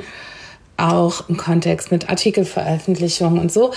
auch 0.78 1.28
im 1.28 1.36
Kontext 1.36 1.92
mit 1.92 2.08
Artikelveröffentlichungen 2.08 3.38
und 3.38 3.52
so. 3.52 3.72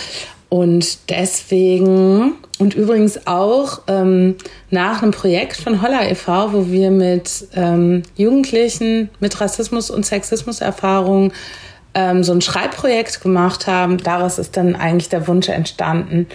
Und 0.50 1.10
deswegen, 1.10 2.34
und 2.60 2.76
übrigens 2.76 3.26
auch 3.26 3.82
ähm, 3.88 4.36
nach 4.70 5.02
einem 5.02 5.12
Projekt 5.12 5.58
von 5.58 5.82
Holla 5.82 6.08
e.V., 6.10 6.54
wo 6.54 6.68
wir 6.68 6.92
mit 6.92 7.48
ähm, 7.56 8.04
Jugendlichen 8.18 9.10
mit 9.20 9.40
Rassismus- 9.40 9.90
und 9.90 10.06
Sexismuserfahrungen 10.06 11.32
ähm, 11.94 12.24
so 12.24 12.34
ein 12.34 12.42
Schreibprojekt 12.42 13.22
gemacht 13.22 13.68
haben, 13.68 13.98
daraus 13.98 14.40
ist 14.40 14.58
dann 14.58 14.76
eigentlich 14.76 15.10
der 15.10 15.28
Wunsch 15.28 15.50
entstanden, 15.50 16.28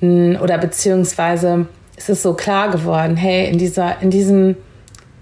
oder 0.00 0.58
beziehungsweise 0.58 1.66
ist 1.96 2.10
es 2.10 2.22
so 2.22 2.34
klar 2.34 2.70
geworden, 2.70 3.16
hey, 3.16 3.48
in, 3.48 3.58
dieser, 3.58 4.02
in 4.02 4.10
diesem 4.10 4.56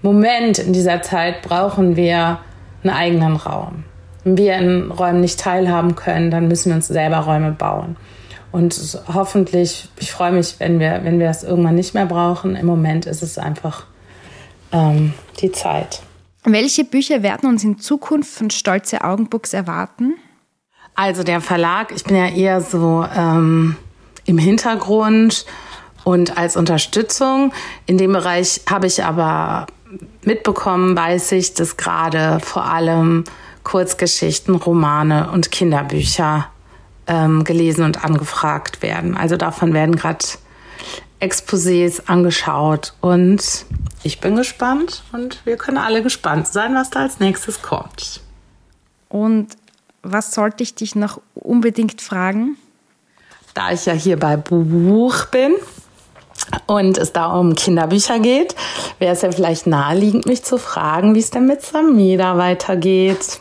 Moment, 0.01 0.59
in 0.59 0.73
dieser 0.73 1.01
Zeit 1.01 1.41
brauchen 1.41 1.95
wir 1.95 2.39
einen 2.83 2.95
eigenen 2.95 3.35
Raum 3.35 3.83
wenn 4.23 4.37
wir 4.37 4.55
in 4.55 4.91
Räumen 4.91 5.21
nicht 5.21 5.39
teilhaben 5.39 5.95
können, 5.95 6.31
dann 6.31 6.47
müssen 6.47 6.69
wir 6.69 6.75
uns 6.75 6.87
selber 6.87 7.17
Räume 7.19 7.51
bauen. 7.51 7.97
Und 8.51 8.99
hoffentlich, 9.11 9.89
ich 9.99 10.11
freue 10.11 10.31
mich, 10.31 10.55
wenn 10.59 10.79
wir, 10.79 11.01
wenn 11.03 11.19
wir 11.19 11.27
das 11.27 11.43
irgendwann 11.43 11.75
nicht 11.75 11.93
mehr 11.93 12.05
brauchen. 12.05 12.55
Im 12.55 12.67
Moment 12.67 13.05
ist 13.05 13.23
es 13.23 13.37
einfach 13.37 13.85
ähm, 14.71 15.13
die 15.41 15.51
Zeit. 15.51 16.01
Welche 16.43 16.83
Bücher 16.83 17.23
werden 17.23 17.49
uns 17.49 17.63
in 17.63 17.79
Zukunft 17.79 18.31
von 18.31 18.49
Stolze 18.49 19.03
Augenbooks 19.03 19.53
erwarten? 19.53 20.13
Also 20.93 21.23
der 21.23 21.41
Verlag, 21.41 21.91
ich 21.95 22.03
bin 22.03 22.15
ja 22.15 22.27
eher 22.27 22.61
so 22.61 23.05
ähm, 23.15 23.75
im 24.25 24.37
Hintergrund 24.37 25.45
und 26.03 26.37
als 26.37 26.55
Unterstützung. 26.55 27.51
In 27.87 27.97
dem 27.97 28.11
Bereich 28.13 28.61
habe 28.69 28.85
ich 28.85 29.03
aber 29.03 29.65
mitbekommen, 30.25 30.95
weiß 30.95 31.33
ich, 31.33 31.53
dass 31.53 31.77
gerade 31.77 32.39
vor 32.39 32.65
allem 32.65 33.23
Kurzgeschichten, 33.63 34.55
Romane 34.55 35.31
und 35.31 35.51
Kinderbücher 35.51 36.47
ähm, 37.07 37.43
gelesen 37.43 37.83
und 37.83 38.03
angefragt 38.03 38.81
werden. 38.81 39.15
Also 39.15 39.37
davon 39.37 39.73
werden 39.73 39.95
gerade 39.95 40.25
Exposés 41.19 42.01
angeschaut 42.07 42.93
und 42.99 43.65
ich 44.03 44.19
bin 44.19 44.35
gespannt 44.35 45.03
und 45.13 45.39
wir 45.45 45.55
können 45.55 45.77
alle 45.77 46.03
gespannt 46.03 46.47
sein, 46.47 46.75
was 46.75 46.89
da 46.89 46.99
als 47.01 47.19
nächstes 47.19 47.61
kommt. 47.61 48.19
Und 49.07 49.55
was 50.01 50.33
sollte 50.33 50.63
ich 50.63 50.75
dich 50.75 50.95
noch 50.95 51.21
unbedingt 51.33 52.01
fragen? 52.01 52.57
Da 53.53 53.71
ich 53.71 53.85
ja 53.85 53.93
hier 53.93 54.17
bei 54.17 54.35
Buch 54.35 55.25
bin, 55.27 55.53
und 56.67 56.97
es 56.97 57.13
da 57.13 57.27
um 57.27 57.55
Kinderbücher 57.55 58.19
geht, 58.19 58.55
wäre 58.99 59.13
es 59.13 59.21
ja 59.21 59.31
vielleicht 59.31 59.67
naheliegend, 59.67 60.25
mich 60.25 60.43
zu 60.43 60.57
fragen, 60.57 61.15
wie 61.15 61.19
es 61.19 61.31
denn 61.31 61.45
mit 61.45 61.61
Samida 61.61 62.37
weitergeht. 62.37 63.39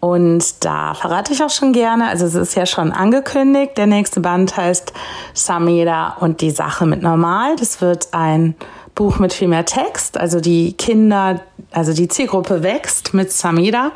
Und 0.00 0.64
da 0.64 0.94
verrate 0.94 1.32
ich 1.32 1.42
auch 1.42 1.50
schon 1.50 1.72
gerne, 1.72 2.08
also 2.08 2.26
es 2.26 2.34
ist 2.34 2.54
ja 2.54 2.66
schon 2.66 2.92
angekündigt, 2.92 3.76
der 3.76 3.86
nächste 3.86 4.20
Band 4.20 4.56
heißt 4.56 4.92
Samida 5.34 6.16
und 6.20 6.40
die 6.40 6.52
Sache 6.52 6.86
mit 6.86 7.02
Normal. 7.02 7.56
Das 7.56 7.80
wird 7.80 8.08
ein 8.12 8.54
Buch 8.94 9.18
mit 9.18 9.32
viel 9.32 9.48
mehr 9.48 9.64
Text, 9.64 10.16
also 10.16 10.40
die 10.40 10.72
Kinder, 10.74 11.40
also 11.72 11.92
die 11.92 12.08
Zielgruppe 12.08 12.62
wächst 12.62 13.12
mit 13.12 13.32
Samida. 13.32 13.90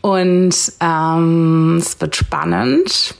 Und 0.00 0.72
ähm, 0.80 1.78
es 1.78 2.00
wird 2.00 2.14
spannend. 2.14 3.16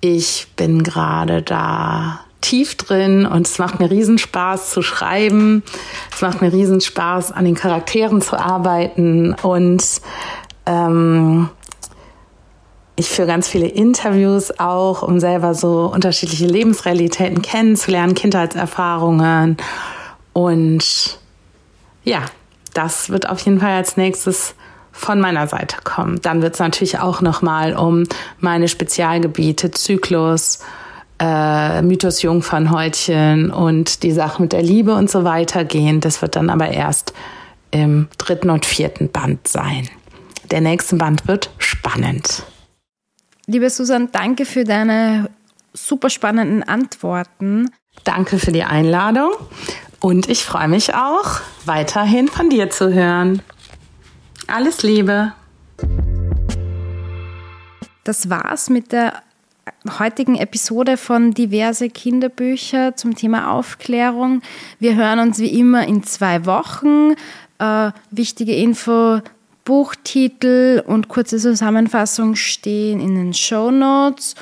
Ich 0.00 0.48
bin 0.54 0.82
gerade 0.82 1.42
da 1.42 2.20
tief 2.40 2.76
drin 2.76 3.26
und 3.26 3.46
es 3.46 3.58
macht 3.58 3.80
mir 3.80 3.90
Riesenspaß 3.90 4.70
zu 4.70 4.82
schreiben. 4.82 5.62
Es 6.12 6.20
macht 6.20 6.40
mir 6.40 6.52
Riesenspaß, 6.52 7.32
an 7.32 7.44
den 7.44 7.54
Charakteren 7.54 8.20
zu 8.20 8.38
arbeiten 8.38 9.34
und 9.42 9.84
ähm, 10.66 11.48
ich 12.96 13.08
führe 13.08 13.28
ganz 13.28 13.48
viele 13.48 13.68
Interviews 13.68 14.58
auch, 14.58 15.02
um 15.02 15.20
selber 15.20 15.54
so 15.54 15.90
unterschiedliche 15.92 16.46
Lebensrealitäten 16.46 17.42
kennenzulernen, 17.42 18.14
Kindheitserfahrungen 18.14 19.56
und 20.32 21.18
ja, 22.04 22.22
das 22.74 23.10
wird 23.10 23.28
auf 23.28 23.40
jeden 23.40 23.60
Fall 23.60 23.72
als 23.72 23.96
nächstes 23.96 24.54
von 24.92 25.20
meiner 25.20 25.46
Seite 25.46 25.76
kommen. 25.84 26.20
Dann 26.22 26.42
wird 26.42 26.54
es 26.54 26.60
natürlich 26.60 26.98
auch 26.98 27.20
noch 27.20 27.42
mal 27.42 27.76
um 27.76 28.04
meine 28.40 28.68
Spezialgebiete 28.68 29.70
Zyklus 29.70 30.60
äh, 31.20 31.82
Mythos 31.82 32.22
Jungfernhäutchen 32.22 33.50
und 33.50 34.02
die 34.02 34.12
Sache 34.12 34.42
mit 34.42 34.52
der 34.52 34.62
Liebe 34.62 34.94
und 34.94 35.10
so 35.10 35.24
weiter 35.24 35.64
gehen. 35.64 36.00
Das 36.00 36.22
wird 36.22 36.36
dann 36.36 36.50
aber 36.50 36.68
erst 36.68 37.12
im 37.70 38.08
dritten 38.18 38.50
und 38.50 38.64
vierten 38.64 39.10
Band 39.10 39.46
sein. 39.46 39.88
Der 40.50 40.60
nächste 40.60 40.96
Band 40.96 41.28
wird 41.28 41.50
spannend. 41.58 42.44
Liebe 43.46 43.68
Susan, 43.70 44.10
danke 44.12 44.44
für 44.44 44.64
deine 44.64 45.30
super 45.72 46.10
spannenden 46.10 46.62
Antworten. 46.62 47.70
Danke 48.04 48.38
für 48.38 48.52
die 48.52 48.64
Einladung 48.64 49.32
und 50.00 50.28
ich 50.28 50.44
freue 50.44 50.68
mich 50.68 50.94
auch, 50.94 51.40
weiterhin 51.64 52.28
von 52.28 52.50
dir 52.50 52.70
zu 52.70 52.92
hören. 52.92 53.42
Alles 54.46 54.82
Liebe. 54.82 55.32
Das 58.04 58.30
war's 58.30 58.70
mit 58.70 58.92
der 58.92 59.22
heutigen 59.98 60.36
Episode 60.36 60.96
von 60.96 61.32
diverse 61.32 61.88
Kinderbücher 61.88 62.96
zum 62.96 63.14
Thema 63.14 63.52
Aufklärung. 63.52 64.42
Wir 64.78 64.96
hören 64.96 65.20
uns 65.20 65.38
wie 65.38 65.58
immer 65.58 65.86
in 65.86 66.02
zwei 66.02 66.46
Wochen. 66.46 67.14
Äh, 67.58 67.92
wichtige 68.10 68.54
Info, 68.54 69.20
Buchtitel 69.64 70.82
und 70.86 71.08
kurze 71.08 71.38
Zusammenfassung 71.38 72.36
stehen 72.36 73.00
in 73.00 73.14
den 73.14 73.34
Show 73.34 73.70
Notes. 73.70 74.34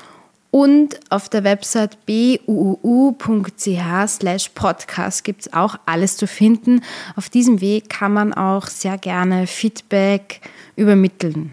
Und 0.51 0.99
auf 1.11 1.29
der 1.29 1.45
Website 1.45 1.99
buuu.ch 2.07 4.09
slash 4.09 4.49
podcast 4.51 5.25
gibt 5.25 5.43
es 5.43 5.53
auch 5.53 5.77
alles 5.85 6.17
zu 6.17 6.27
finden. 6.27 6.83
Auf 7.15 7.29
diesem 7.29 7.61
Weg 7.61 7.91
kann 7.91 8.13
man 8.13 8.33
auch 8.33 8.69
sehr 8.69 8.97
gerne 8.97 9.47
Feedback 9.47 10.41
übermitteln. 10.77 11.53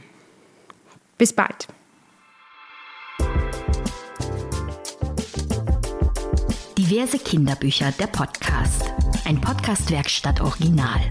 Bis 1.17 1.34
bald. 1.34 1.67
Diverse 6.93 7.17
Kinderbücher, 7.17 7.91
der 7.93 8.05
Podcast. 8.05 8.93
Ein 9.25 9.41
Podcast-Werkstatt 9.41 10.39
Original. 10.41 11.01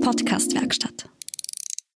Podcast-Werkstatt. 0.00 1.09